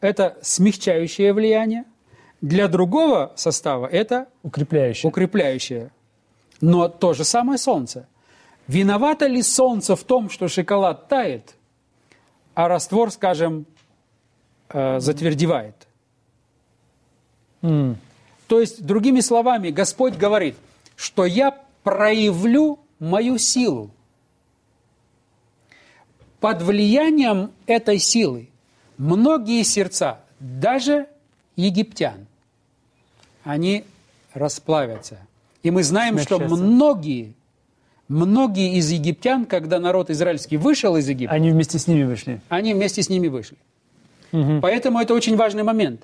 это 0.00 0.38
смягчающее 0.42 1.32
влияние, 1.32 1.84
для 2.40 2.68
другого 2.68 3.32
состава 3.36 3.86
это 3.86 4.28
укрепляющее. 4.42 5.08
укрепляющее. 5.08 5.90
Но 6.60 6.88
то 6.88 7.12
же 7.12 7.24
самое 7.24 7.58
Солнце. 7.58 8.08
Виновато 8.66 9.26
ли 9.26 9.42
Солнце 9.42 9.96
в 9.96 10.04
том, 10.04 10.30
что 10.30 10.48
шоколад 10.48 11.08
тает, 11.08 11.54
а 12.54 12.68
раствор, 12.68 13.10
скажем, 13.10 13.66
э, 14.68 15.00
затвердевает? 15.00 15.88
Mm. 17.62 17.96
То 18.46 18.60
есть, 18.60 18.84
другими 18.84 19.20
словами, 19.20 19.70
Господь 19.70 20.16
говорит, 20.16 20.56
что 20.96 21.24
я 21.26 21.58
проявлю 21.82 22.78
мою 22.98 23.38
силу. 23.38 23.90
Под 26.40 26.62
влиянием 26.62 27.52
этой 27.66 27.98
силы 27.98 28.49
многие 29.00 29.62
сердца, 29.64 30.20
даже 30.38 31.06
египтян, 31.56 32.26
они 33.42 33.84
расплавятся. 34.34 35.18
И 35.62 35.70
мы 35.70 35.82
знаем, 35.82 36.18
что 36.18 36.38
многие, 36.38 37.34
многие 38.08 38.76
из 38.76 38.90
египтян, 38.90 39.46
когда 39.46 39.80
народ 39.80 40.10
израильский 40.10 40.58
вышел 40.58 40.96
из 40.96 41.08
Египта... 41.08 41.34
Они 41.34 41.50
вместе 41.50 41.78
с 41.78 41.86
ними 41.86 42.04
вышли. 42.04 42.40
Они 42.48 42.74
вместе 42.74 43.02
с 43.02 43.08
ними 43.08 43.28
вышли. 43.28 43.56
Угу. 44.32 44.60
Поэтому 44.62 45.00
это 45.00 45.14
очень 45.14 45.36
важный 45.36 45.62
момент. 45.62 46.02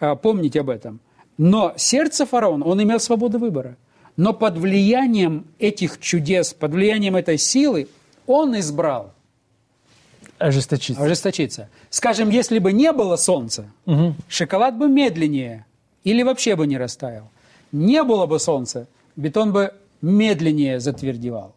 А, 0.00 0.14
помнить 0.14 0.56
об 0.56 0.70
этом. 0.70 1.00
Но 1.38 1.74
сердце 1.76 2.26
фараона, 2.26 2.64
он 2.64 2.82
имел 2.82 3.00
свободу 3.00 3.38
выбора. 3.38 3.76
Но 4.16 4.32
под 4.32 4.56
влиянием 4.56 5.44
этих 5.58 6.00
чудес, 6.00 6.54
под 6.54 6.72
влиянием 6.72 7.16
этой 7.16 7.38
силы, 7.38 7.88
он 8.26 8.58
избрал 8.58 9.12
Ожесточиться. 10.38 11.02
Ожесточиться. 11.02 11.68
Скажем, 11.90 12.28
если 12.30 12.58
бы 12.58 12.72
не 12.72 12.92
было 12.92 13.16
солнца, 13.16 13.70
угу. 13.86 14.14
шоколад 14.28 14.76
бы 14.76 14.88
медленнее 14.88 15.64
или 16.04 16.22
вообще 16.22 16.56
бы 16.56 16.66
не 16.66 16.76
растаял. 16.76 17.30
Не 17.72 18.02
было 18.02 18.26
бы 18.26 18.38
солнца, 18.38 18.86
бетон 19.16 19.52
бы 19.52 19.72
медленнее 20.02 20.78
затвердевал. 20.78 21.54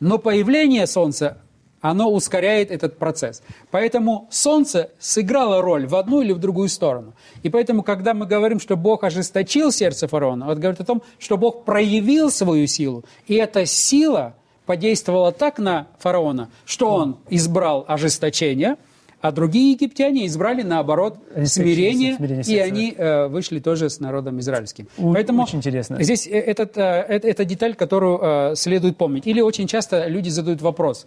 Но 0.00 0.18
появление 0.18 0.86
солнца, 0.86 1.38
оно 1.80 2.10
ускоряет 2.10 2.70
этот 2.70 2.98
процесс. 2.98 3.42
Поэтому 3.70 4.28
солнце 4.30 4.90
сыграло 5.00 5.60
роль 5.60 5.86
в 5.86 5.96
одну 5.96 6.22
или 6.22 6.32
в 6.32 6.38
другую 6.38 6.68
сторону. 6.68 7.14
И 7.42 7.50
поэтому, 7.50 7.82
когда 7.82 8.14
мы 8.14 8.26
говорим, 8.26 8.60
что 8.60 8.76
Бог 8.76 9.02
ожесточил 9.02 9.72
сердце 9.72 10.06
фараона, 10.06 10.44
это 10.44 10.60
говорит 10.60 10.80
о 10.80 10.84
том, 10.84 11.02
что 11.18 11.36
Бог 11.36 11.64
проявил 11.64 12.30
свою 12.30 12.68
силу. 12.68 13.04
И 13.26 13.34
эта 13.34 13.66
сила– 13.66 14.34
подействовало 14.68 15.32
так 15.32 15.58
на 15.58 15.86
фараона, 15.98 16.50
что 16.66 16.92
он 16.92 17.16
избрал 17.30 17.86
ожесточение, 17.88 18.76
а 19.22 19.32
другие 19.32 19.72
египтяне 19.72 20.26
избрали, 20.26 20.60
наоборот, 20.60 21.16
смирение, 21.46 22.16
смирение 22.16 22.44
и 22.44 22.58
они 22.58 22.94
э, 22.94 23.28
вышли 23.28 23.60
тоже 23.60 23.88
с 23.88 23.98
народом 23.98 24.40
израильским. 24.40 24.86
У, 24.98 25.14
Поэтому 25.14 25.44
очень 25.44 25.58
интересно. 25.58 26.02
Здесь 26.02 26.26
э, 26.26 26.32
этот, 26.32 26.76
э, 26.76 26.82
это, 26.82 27.26
это 27.26 27.46
деталь, 27.46 27.74
которую 27.76 28.20
э, 28.22 28.56
следует 28.56 28.98
помнить. 28.98 29.26
Или 29.26 29.40
очень 29.40 29.66
часто 29.66 30.06
люди 30.06 30.28
задают 30.28 30.60
вопрос. 30.60 31.06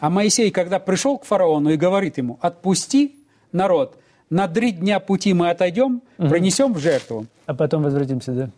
А 0.00 0.10
Моисей, 0.10 0.50
когда 0.50 0.80
пришел 0.80 1.18
к 1.18 1.24
фараону 1.24 1.70
и 1.70 1.76
говорит 1.76 2.18
ему, 2.18 2.36
отпусти 2.42 3.14
народ, 3.52 3.96
на 4.28 4.48
три 4.48 4.72
дня 4.72 4.98
пути 4.98 5.34
мы 5.34 5.50
отойдем, 5.50 6.02
угу. 6.18 6.28
принесем 6.28 6.74
в 6.74 6.80
жертву. 6.80 7.26
А 7.46 7.54
потом 7.54 7.84
возвратимся, 7.84 8.32
да? 8.32 8.50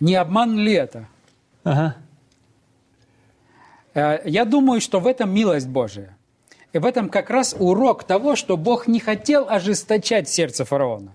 Не 0.00 0.14
обман 0.14 0.56
ли 0.56 0.72
это? 0.72 1.08
Ага. 1.62 1.96
Э, 3.94 4.20
я 4.24 4.44
думаю, 4.44 4.80
что 4.80 5.00
в 5.00 5.06
этом 5.06 5.32
милость 5.32 5.68
Божия. 5.68 6.16
И 6.72 6.78
в 6.78 6.86
этом 6.86 7.08
как 7.08 7.30
раз 7.30 7.54
урок 7.58 8.04
того, 8.04 8.34
что 8.36 8.56
Бог 8.56 8.86
не 8.86 8.98
хотел 8.98 9.46
ожесточать 9.48 10.28
сердце 10.28 10.64
фараона. 10.64 11.14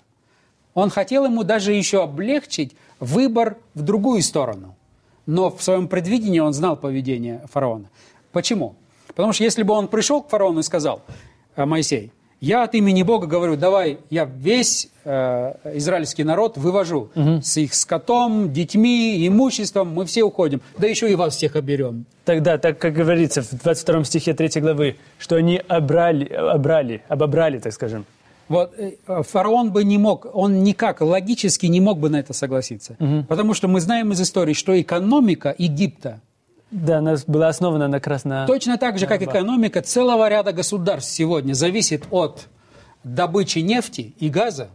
Он 0.74 0.90
хотел 0.90 1.26
ему 1.26 1.44
даже 1.44 1.74
еще 1.74 2.04
облегчить 2.04 2.76
выбор 3.00 3.58
в 3.74 3.82
другую 3.82 4.22
сторону. 4.22 4.76
Но 5.26 5.50
в 5.50 5.62
своем 5.64 5.88
предвидении 5.88 6.40
он 6.40 6.54
знал 6.54 6.78
поведение 6.78 7.44
фараона. 7.52 7.90
Почему? 8.32 8.76
Потому 9.08 9.34
что 9.34 9.44
если 9.44 9.64
бы 9.64 9.74
он 9.74 9.88
пришел 9.88 10.22
к 10.22 10.30
фараону 10.30 10.60
и 10.60 10.64
сказал, 10.64 11.02
«Э, 11.56 11.66
Моисей, 11.66 12.12
я 12.40 12.64
от 12.64 12.76
имени 12.76 13.04
Бога 13.04 13.28
говорю, 13.28 13.56
давай 13.56 14.00
я 14.10 14.26
весь 14.26 14.90
э, 15.04 15.54
израильский 15.76 16.24
народ 16.24 16.58
вывожу 16.58 17.10
угу. 17.16 17.42
с 17.42 17.58
их 17.58 17.74
скотом, 17.74 18.54
детьми, 18.54 19.28
имуществом, 19.28 19.94
мы 19.94 20.06
все 20.06 20.24
уходим, 20.24 20.62
да 20.78 20.88
еще 20.88 21.12
и 21.12 21.16
вас 21.16 21.36
всех 21.36 21.56
оберем. 21.56 22.06
Тогда, 22.26 22.58
так 22.58 22.78
как 22.78 22.94
говорится 22.94 23.42
в 23.42 23.52
22 23.52 24.04
стихе 24.04 24.34
3 24.34 24.62
главы, 24.62 24.98
что 25.18 25.36
они 25.36 25.62
обрали, 25.68 26.26
обрали, 26.26 27.02
обобрали, 27.08 27.60
так 27.60 27.74
скажем. 27.74 28.06
Вот 28.50 28.74
э, 28.78 28.92
фараон 29.24 29.72
бы 29.72 29.84
не 29.84 29.98
мог, 29.98 30.28
он 30.34 30.64
никак 30.64 31.02
логически 31.02 31.66
не 31.66 31.82
мог 31.82 32.00
бы 32.00 32.10
на 32.10 32.18
это 32.18 32.34
согласиться. 32.34 32.96
Угу. 33.00 33.26
Потому 33.28 33.54
что 33.54 33.68
мы 33.68 33.82
знаем 33.82 34.12
из 34.12 34.22
истории, 34.22 34.54
что 34.54 34.80
экономика 34.80 35.54
Египта 35.58 36.22
да, 36.72 36.98
она 36.98 37.16
была 37.28 37.48
основана 37.48 37.88
на 37.88 38.00
красно... 38.00 38.46
Точно 38.46 38.78
так 38.78 39.00
же, 39.00 39.08
как 39.08 39.22
экономика 39.22 39.82
целого 39.82 40.28
ряда 40.28 40.52
государств 40.52 41.12
сегодня 41.12 41.54
зависит 41.54 42.06
от 42.12 42.48
добычи 43.04 43.60
нефти 43.60 44.14
и 44.20 44.30
газа. 44.30 44.70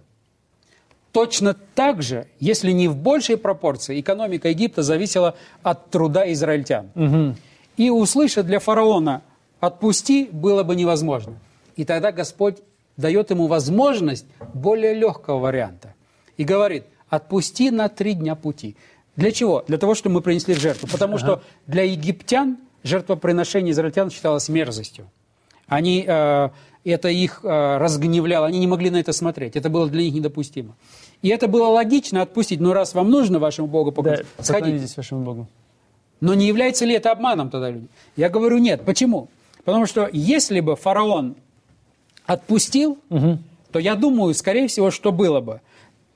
Точно 1.13 1.55
так 1.75 2.03
же, 2.03 2.27
если 2.41 2.73
не 2.73 2.89
в 2.89 2.97
большей 2.97 3.37
пропорции, 3.37 4.01
экономика 4.01 4.49
Египта 4.49 4.83
зависела 4.83 5.35
от 5.63 5.91
труда 5.91 6.33
израильтян. 6.33 6.91
Угу. 6.95 7.35
И 7.77 7.91
услышать 7.91 8.47
для 8.47 8.59
фараона 8.59 9.21
«отпусти» 9.61 10.31
было 10.33 10.63
бы 10.63 10.75
невозможно. 10.75 11.35
И 11.77 11.85
тогда 11.85 12.13
Господь 12.13 12.57
дает 12.97 13.31
ему 13.31 13.47
возможность 13.47 14.27
более 14.55 14.95
легкого 14.95 15.39
варианта. 15.39 15.95
И 16.39 16.45
говорит 16.45 16.85
«отпусти 17.11 17.71
на 17.71 17.91
три 17.91 18.15
дня 18.15 18.35
пути». 18.35 18.77
Для 19.17 19.31
чего? 19.31 19.65
Для 19.69 19.79
того, 19.79 19.95
чтобы 19.95 20.17
мы 20.17 20.21
принесли 20.21 20.55
жертву. 20.55 20.89
Потому 20.91 21.17
ага. 21.17 21.25
что 21.25 21.43
для 21.67 21.83
египтян 21.83 22.59
жертвоприношение 22.83 23.73
израильтян 23.73 24.11
считалось 24.11 24.49
мерзостью. 24.49 25.11
Они, 25.67 26.05
э, 26.07 26.49
это 26.85 27.09
их 27.09 27.41
э, 27.43 27.77
разгневляло, 27.79 28.47
они 28.47 28.59
не 28.59 28.67
могли 28.67 28.91
на 28.91 28.97
это 28.97 29.13
смотреть. 29.13 29.57
Это 29.57 29.69
было 29.71 29.89
для 29.89 30.03
них 30.03 30.15
недопустимо. 30.15 30.75
И 31.23 31.29
это 31.29 31.47
было 31.47 31.69
логично 31.69 32.23
отпустить. 32.23 32.61
Но 32.61 32.73
раз 32.73 32.95
вам 32.95 33.11
нужно 33.11 33.39
вашему 33.39 33.69
Богу 33.69 33.93
поклониться, 33.93 34.27
да, 34.37 34.45
сходите. 34.45 34.93
вашему 34.97 35.25
Богу. 35.25 35.49
Но 36.21 36.35
не 36.35 36.47
является 36.47 36.85
ли 36.85 36.95
это 36.95 37.11
обманом 37.11 37.51
тогда 37.51 37.71
люди? 37.71 37.87
Я 38.17 38.29
говорю 38.29 38.59
нет. 38.59 38.83
Почему? 38.85 39.29
Потому 39.65 39.87
что 39.87 40.09
если 40.13 40.61
бы 40.61 40.77
фараон 40.77 41.37
отпустил, 42.27 42.99
угу. 43.11 43.39
то 43.71 43.79
я 43.79 43.95
думаю, 43.95 44.35
скорее 44.35 44.69
всего, 44.69 44.91
что 44.91 45.13
было 45.13 45.41
бы, 45.41 45.61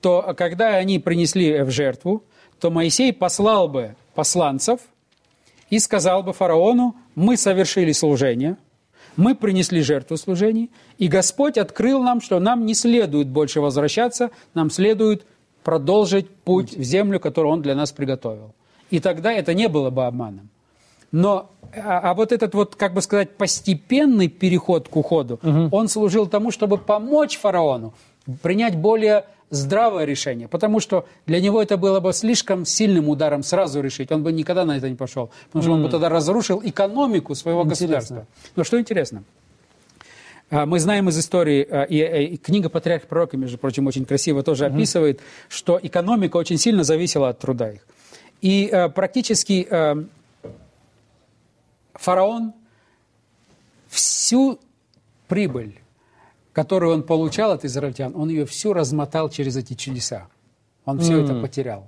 то 0.00 0.34
когда 0.36 0.76
они 0.76 0.98
принесли 0.98 1.62
в 1.62 1.70
жертву, 1.70 2.22
то 2.60 2.70
Моисей 2.70 3.12
послал 3.12 3.68
бы 3.68 3.96
посланцев 4.14 4.80
и 5.70 5.78
сказал 5.78 6.22
бы 6.22 6.32
фараону, 6.32 6.96
мы 7.14 7.36
совершили 7.36 7.92
служение, 7.92 8.56
мы 9.16 9.34
принесли 9.34 9.80
жертву 9.80 10.16
служений, 10.16 10.70
и 10.98 11.08
Господь 11.08 11.58
открыл 11.58 12.02
нам, 12.02 12.20
что 12.20 12.38
нам 12.38 12.66
не 12.66 12.74
следует 12.74 13.28
больше 13.28 13.60
возвращаться, 13.60 14.30
нам 14.54 14.70
следует 14.70 15.26
продолжить 15.64 16.30
путь 16.30 16.76
в 16.76 16.82
землю, 16.82 17.18
которую 17.18 17.52
Он 17.52 17.62
для 17.62 17.74
нас 17.74 17.92
приготовил. 17.92 18.54
И 18.90 19.00
тогда 19.00 19.32
это 19.32 19.52
не 19.54 19.68
было 19.68 19.90
бы 19.90 20.06
обманом. 20.06 20.48
Но 21.10 21.50
а, 21.74 22.10
а 22.10 22.14
вот 22.14 22.32
этот 22.32 22.54
вот, 22.54 22.76
как 22.76 22.94
бы 22.94 23.02
сказать, 23.02 23.36
постепенный 23.36 24.28
переход 24.28 24.88
к 24.88 24.96
уходу, 24.96 25.40
угу. 25.42 25.68
он 25.72 25.88
служил 25.88 26.26
тому, 26.26 26.50
чтобы 26.50 26.78
помочь 26.78 27.38
фараону 27.38 27.94
принять 28.42 28.76
более 28.76 29.24
здравое 29.50 30.04
решение, 30.04 30.48
потому 30.48 30.80
что 30.80 31.06
для 31.26 31.40
него 31.40 31.62
это 31.62 31.76
было 31.76 32.00
бы 32.00 32.12
слишком 32.12 32.64
сильным 32.64 33.08
ударом 33.08 33.42
сразу 33.42 33.80
решить. 33.80 34.10
Он 34.10 34.22
бы 34.22 34.32
никогда 34.32 34.64
на 34.64 34.76
это 34.76 34.88
не 34.88 34.96
пошел, 34.96 35.30
потому 35.46 35.62
что 35.62 35.70
mm. 35.70 35.74
он 35.74 35.82
бы 35.84 35.88
тогда 35.88 36.08
разрушил 36.08 36.60
экономику 36.64 37.34
своего 37.34 37.62
интересно. 37.62 37.86
государства. 37.86 38.26
Но 38.56 38.64
что 38.64 38.80
интересно, 38.80 39.24
а, 40.50 40.66
мы 40.66 40.80
знаем 40.80 41.08
из 41.08 41.18
истории, 41.18 41.66
а, 41.68 41.82
и, 41.82 42.34
и 42.34 42.36
книга 42.36 42.68
«Патриарх 42.68 43.04
пророка», 43.04 43.36
между 43.36 43.58
прочим, 43.58 43.86
очень 43.86 44.04
красиво 44.04 44.42
тоже 44.42 44.64
mm-hmm. 44.64 44.74
описывает, 44.74 45.20
что 45.48 45.78
экономика 45.82 46.36
очень 46.36 46.58
сильно 46.58 46.84
зависела 46.84 47.28
от 47.30 47.38
труда 47.38 47.70
их. 47.70 47.86
И 48.40 48.68
а, 48.68 48.88
практически 48.88 49.68
фараон 51.94 52.52
всю 53.88 54.60
прибыль 55.28 55.80
которую 56.56 56.94
он 56.94 57.02
получал 57.02 57.52
от 57.52 57.66
израильтян, 57.66 58.14
он 58.16 58.30
ее 58.30 58.46
всю 58.46 58.72
размотал 58.72 59.28
через 59.28 59.58
эти 59.58 59.74
чудеса. 59.74 60.28
Он 60.86 60.98
все 61.00 61.20
mm. 61.20 61.24
это 61.24 61.34
потерял. 61.34 61.86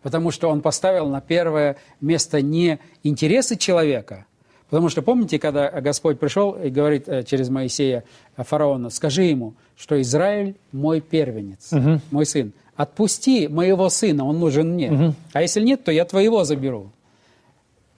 Потому 0.00 0.30
что 0.30 0.48
он 0.48 0.60
поставил 0.60 1.08
на 1.08 1.20
первое 1.20 1.76
место 2.00 2.40
не 2.40 2.78
интересы 3.02 3.56
человека, 3.56 4.26
Потому 4.70 4.88
что 4.88 5.02
помните, 5.02 5.38
когда 5.38 5.70
Господь 5.80 6.18
пришел 6.18 6.52
и 6.52 6.70
говорит 6.70 7.08
э, 7.08 7.22
через 7.22 7.48
Моисея 7.50 8.02
э, 8.36 8.42
фараону, 8.42 8.90
скажи 8.90 9.22
ему, 9.22 9.54
что 9.76 10.00
Израиль 10.00 10.56
мой 10.72 11.00
первенец, 11.00 11.72
угу. 11.72 12.00
мой 12.10 12.26
сын. 12.26 12.52
Отпусти 12.74 13.46
моего 13.46 13.88
сына, 13.88 14.24
он 14.24 14.40
нужен 14.40 14.74
мне. 14.74 14.90
Угу. 14.90 15.14
А 15.34 15.42
если 15.42 15.60
нет, 15.60 15.84
то 15.84 15.92
я 15.92 16.04
твоего 16.04 16.42
заберу. 16.42 16.90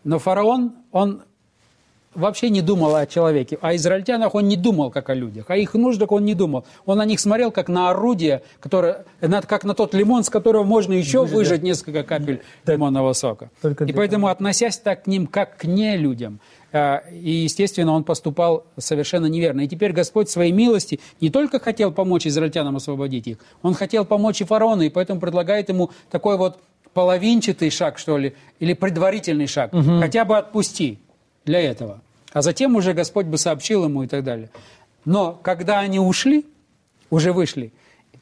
Но 0.04 0.18
фараон, 0.18 0.72
он 0.92 1.22
вообще 2.18 2.50
не 2.50 2.60
думал 2.60 2.94
о 2.96 3.06
человеке. 3.06 3.58
О 3.60 3.74
израильтянах 3.76 4.34
он 4.34 4.48
не 4.48 4.56
думал, 4.56 4.90
как 4.90 5.08
о 5.10 5.14
людях. 5.14 5.46
О 5.48 5.56
их 5.56 5.74
нуждах 5.74 6.12
он 6.12 6.24
не 6.24 6.34
думал. 6.34 6.64
Он 6.84 6.98
на 6.98 7.04
них 7.04 7.20
смотрел, 7.20 7.50
как 7.50 7.68
на 7.68 7.90
орудие, 7.90 8.42
которое, 8.60 9.04
как 9.20 9.64
на 9.64 9.74
тот 9.74 9.94
лимон, 9.94 10.24
с 10.24 10.30
которого 10.30 10.64
можно 10.64 10.92
еще 10.92 11.20
Выжать, 11.20 11.34
выжать 11.34 11.62
несколько 11.62 12.02
капель 12.02 12.42
да. 12.64 12.72
лимонного 12.72 13.12
сока. 13.12 13.50
Только 13.62 13.84
и 13.84 13.92
поэтому, 13.92 14.26
этого. 14.26 14.32
относясь 14.32 14.78
так 14.78 15.04
к 15.04 15.06
ним, 15.06 15.26
как 15.26 15.56
к 15.56 15.64
не 15.64 15.96
людям, 15.96 16.40
э, 16.72 16.98
и, 17.12 17.30
естественно, 17.30 17.92
он 17.92 18.04
поступал 18.04 18.64
совершенно 18.76 19.26
неверно. 19.26 19.62
И 19.62 19.68
теперь 19.68 19.92
Господь 19.92 20.28
своей 20.28 20.52
милости 20.52 21.00
не 21.20 21.30
только 21.30 21.60
хотел 21.60 21.92
помочь 21.92 22.26
израильтянам 22.26 22.76
освободить 22.76 23.26
их, 23.26 23.38
он 23.62 23.74
хотел 23.74 24.04
помочь 24.04 24.40
и 24.40 24.44
фараону, 24.44 24.82
и 24.82 24.88
поэтому 24.88 25.20
предлагает 25.20 25.68
ему 25.68 25.90
такой 26.10 26.36
вот 26.36 26.58
половинчатый 26.94 27.70
шаг, 27.70 27.98
что 27.98 28.18
ли, 28.18 28.34
или 28.58 28.72
предварительный 28.72 29.46
шаг. 29.46 29.72
Угу. 29.72 30.00
Хотя 30.00 30.24
бы 30.24 30.36
отпусти 30.36 30.98
для 31.44 31.60
этого. 31.60 32.00
А 32.32 32.42
затем 32.42 32.76
уже 32.76 32.92
Господь 32.92 33.26
бы 33.26 33.38
сообщил 33.38 33.84
ему 33.84 34.02
и 34.02 34.06
так 34.06 34.24
далее. 34.24 34.50
Но 35.04 35.32
когда 35.42 35.80
они 35.80 35.98
ушли, 35.98 36.44
уже 37.10 37.32
вышли, 37.32 37.72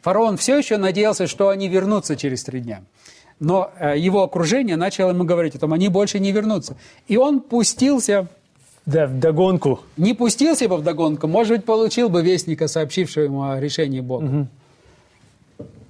фараон 0.02 0.36
все 0.36 0.56
еще 0.58 0.76
надеялся, 0.76 1.26
что 1.26 1.48
они 1.48 1.68
вернутся 1.68 2.16
через 2.16 2.44
три 2.44 2.60
дня. 2.60 2.82
Но 3.40 3.70
э, 3.78 3.98
его 3.98 4.22
окружение 4.22 4.76
начало 4.76 5.10
ему 5.10 5.24
говорить 5.24 5.56
о 5.56 5.58
том, 5.58 5.72
они 5.72 5.88
больше 5.88 6.20
не 6.20 6.32
вернутся. 6.32 6.76
И 7.06 7.16
он 7.16 7.40
пустился... 7.40 8.28
Да, 8.86 9.06
в 9.08 9.18
догонку. 9.18 9.80
Не 9.96 10.14
пустился 10.14 10.68
бы 10.68 10.76
в 10.76 10.82
догонку, 10.82 11.26
может 11.26 11.56
быть, 11.56 11.64
получил 11.64 12.08
бы 12.08 12.22
вестника, 12.22 12.68
сообщившего 12.68 13.24
ему 13.24 13.50
о 13.50 13.60
решении 13.60 14.00
Бога. 14.00 14.24
Угу. 14.24 14.46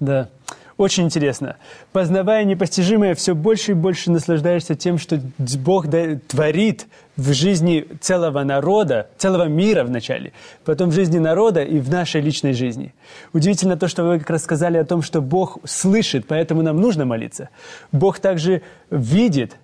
Да. 0.00 0.28
Очень 0.76 1.04
интересно. 1.04 1.56
Познавая 1.92 2.44
непостижимое, 2.44 3.14
все 3.14 3.34
больше 3.34 3.72
и 3.72 3.74
больше 3.74 4.10
наслаждаешься 4.10 4.74
тем, 4.74 4.98
что 4.98 5.18
Бог 5.38 5.86
творит 6.28 6.86
в 7.16 7.32
жизни 7.32 7.86
целого 8.00 8.42
народа, 8.44 9.08
целого 9.16 9.44
мира 9.44 9.84
вначале, 9.84 10.34
потом 10.66 10.90
в 10.90 10.92
жизни 10.92 11.18
народа 11.18 11.62
и 11.62 11.78
в 11.78 11.88
нашей 11.88 12.20
личной 12.20 12.52
жизни. 12.52 12.94
Удивительно 13.32 13.78
то, 13.78 13.88
что 13.88 14.04
вы 14.04 14.18
как 14.18 14.28
раз 14.28 14.44
сказали 14.44 14.76
о 14.76 14.84
том, 14.84 15.00
что 15.00 15.22
Бог 15.22 15.58
слышит, 15.64 16.26
поэтому 16.26 16.60
нам 16.60 16.78
нужно 16.78 17.06
молиться. 17.06 17.48
Бог 17.90 18.18
также 18.18 18.60
видит, 18.90 19.56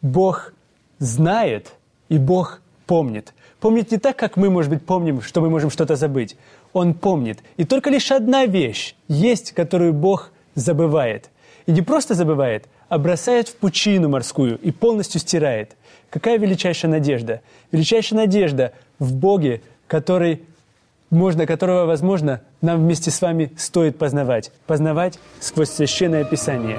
Бог 0.00 0.54
знает 0.98 1.74
и 2.08 2.16
Бог 2.16 2.62
помнит. 2.86 3.34
Помнит 3.60 3.90
не 3.90 3.98
так, 3.98 4.16
как 4.16 4.38
мы, 4.38 4.48
может 4.48 4.70
быть, 4.70 4.84
помним, 4.84 5.20
что 5.20 5.42
мы 5.42 5.50
можем 5.50 5.70
что-то 5.70 5.96
забыть. 5.96 6.36
Он 6.72 6.94
помнит. 6.94 7.40
И 7.58 7.64
только 7.64 7.90
лишь 7.90 8.10
одна 8.10 8.46
вещь 8.46 8.94
есть, 9.08 9.52
которую 9.52 9.92
Бог 9.92 10.30
забывает. 10.54 11.30
И 11.66 11.72
не 11.72 11.82
просто 11.82 12.14
забывает, 12.14 12.66
а 12.88 12.98
бросает 12.98 13.48
в 13.48 13.56
пучину 13.56 14.08
морскую 14.08 14.58
и 14.58 14.70
полностью 14.70 15.20
стирает. 15.20 15.76
Какая 16.10 16.38
величайшая 16.38 16.90
надежда? 16.90 17.40
Величайшая 17.72 18.20
надежда 18.20 18.72
в 18.98 19.14
Боге, 19.14 19.62
который, 19.86 20.42
можно, 21.10 21.46
которого, 21.46 21.86
возможно, 21.86 22.42
нам 22.60 22.80
вместе 22.80 23.10
с 23.10 23.20
вами 23.20 23.52
стоит 23.56 23.98
познавать. 23.98 24.52
Познавать 24.66 25.18
сквозь 25.40 25.70
Священное 25.70 26.24
Писание. 26.24 26.78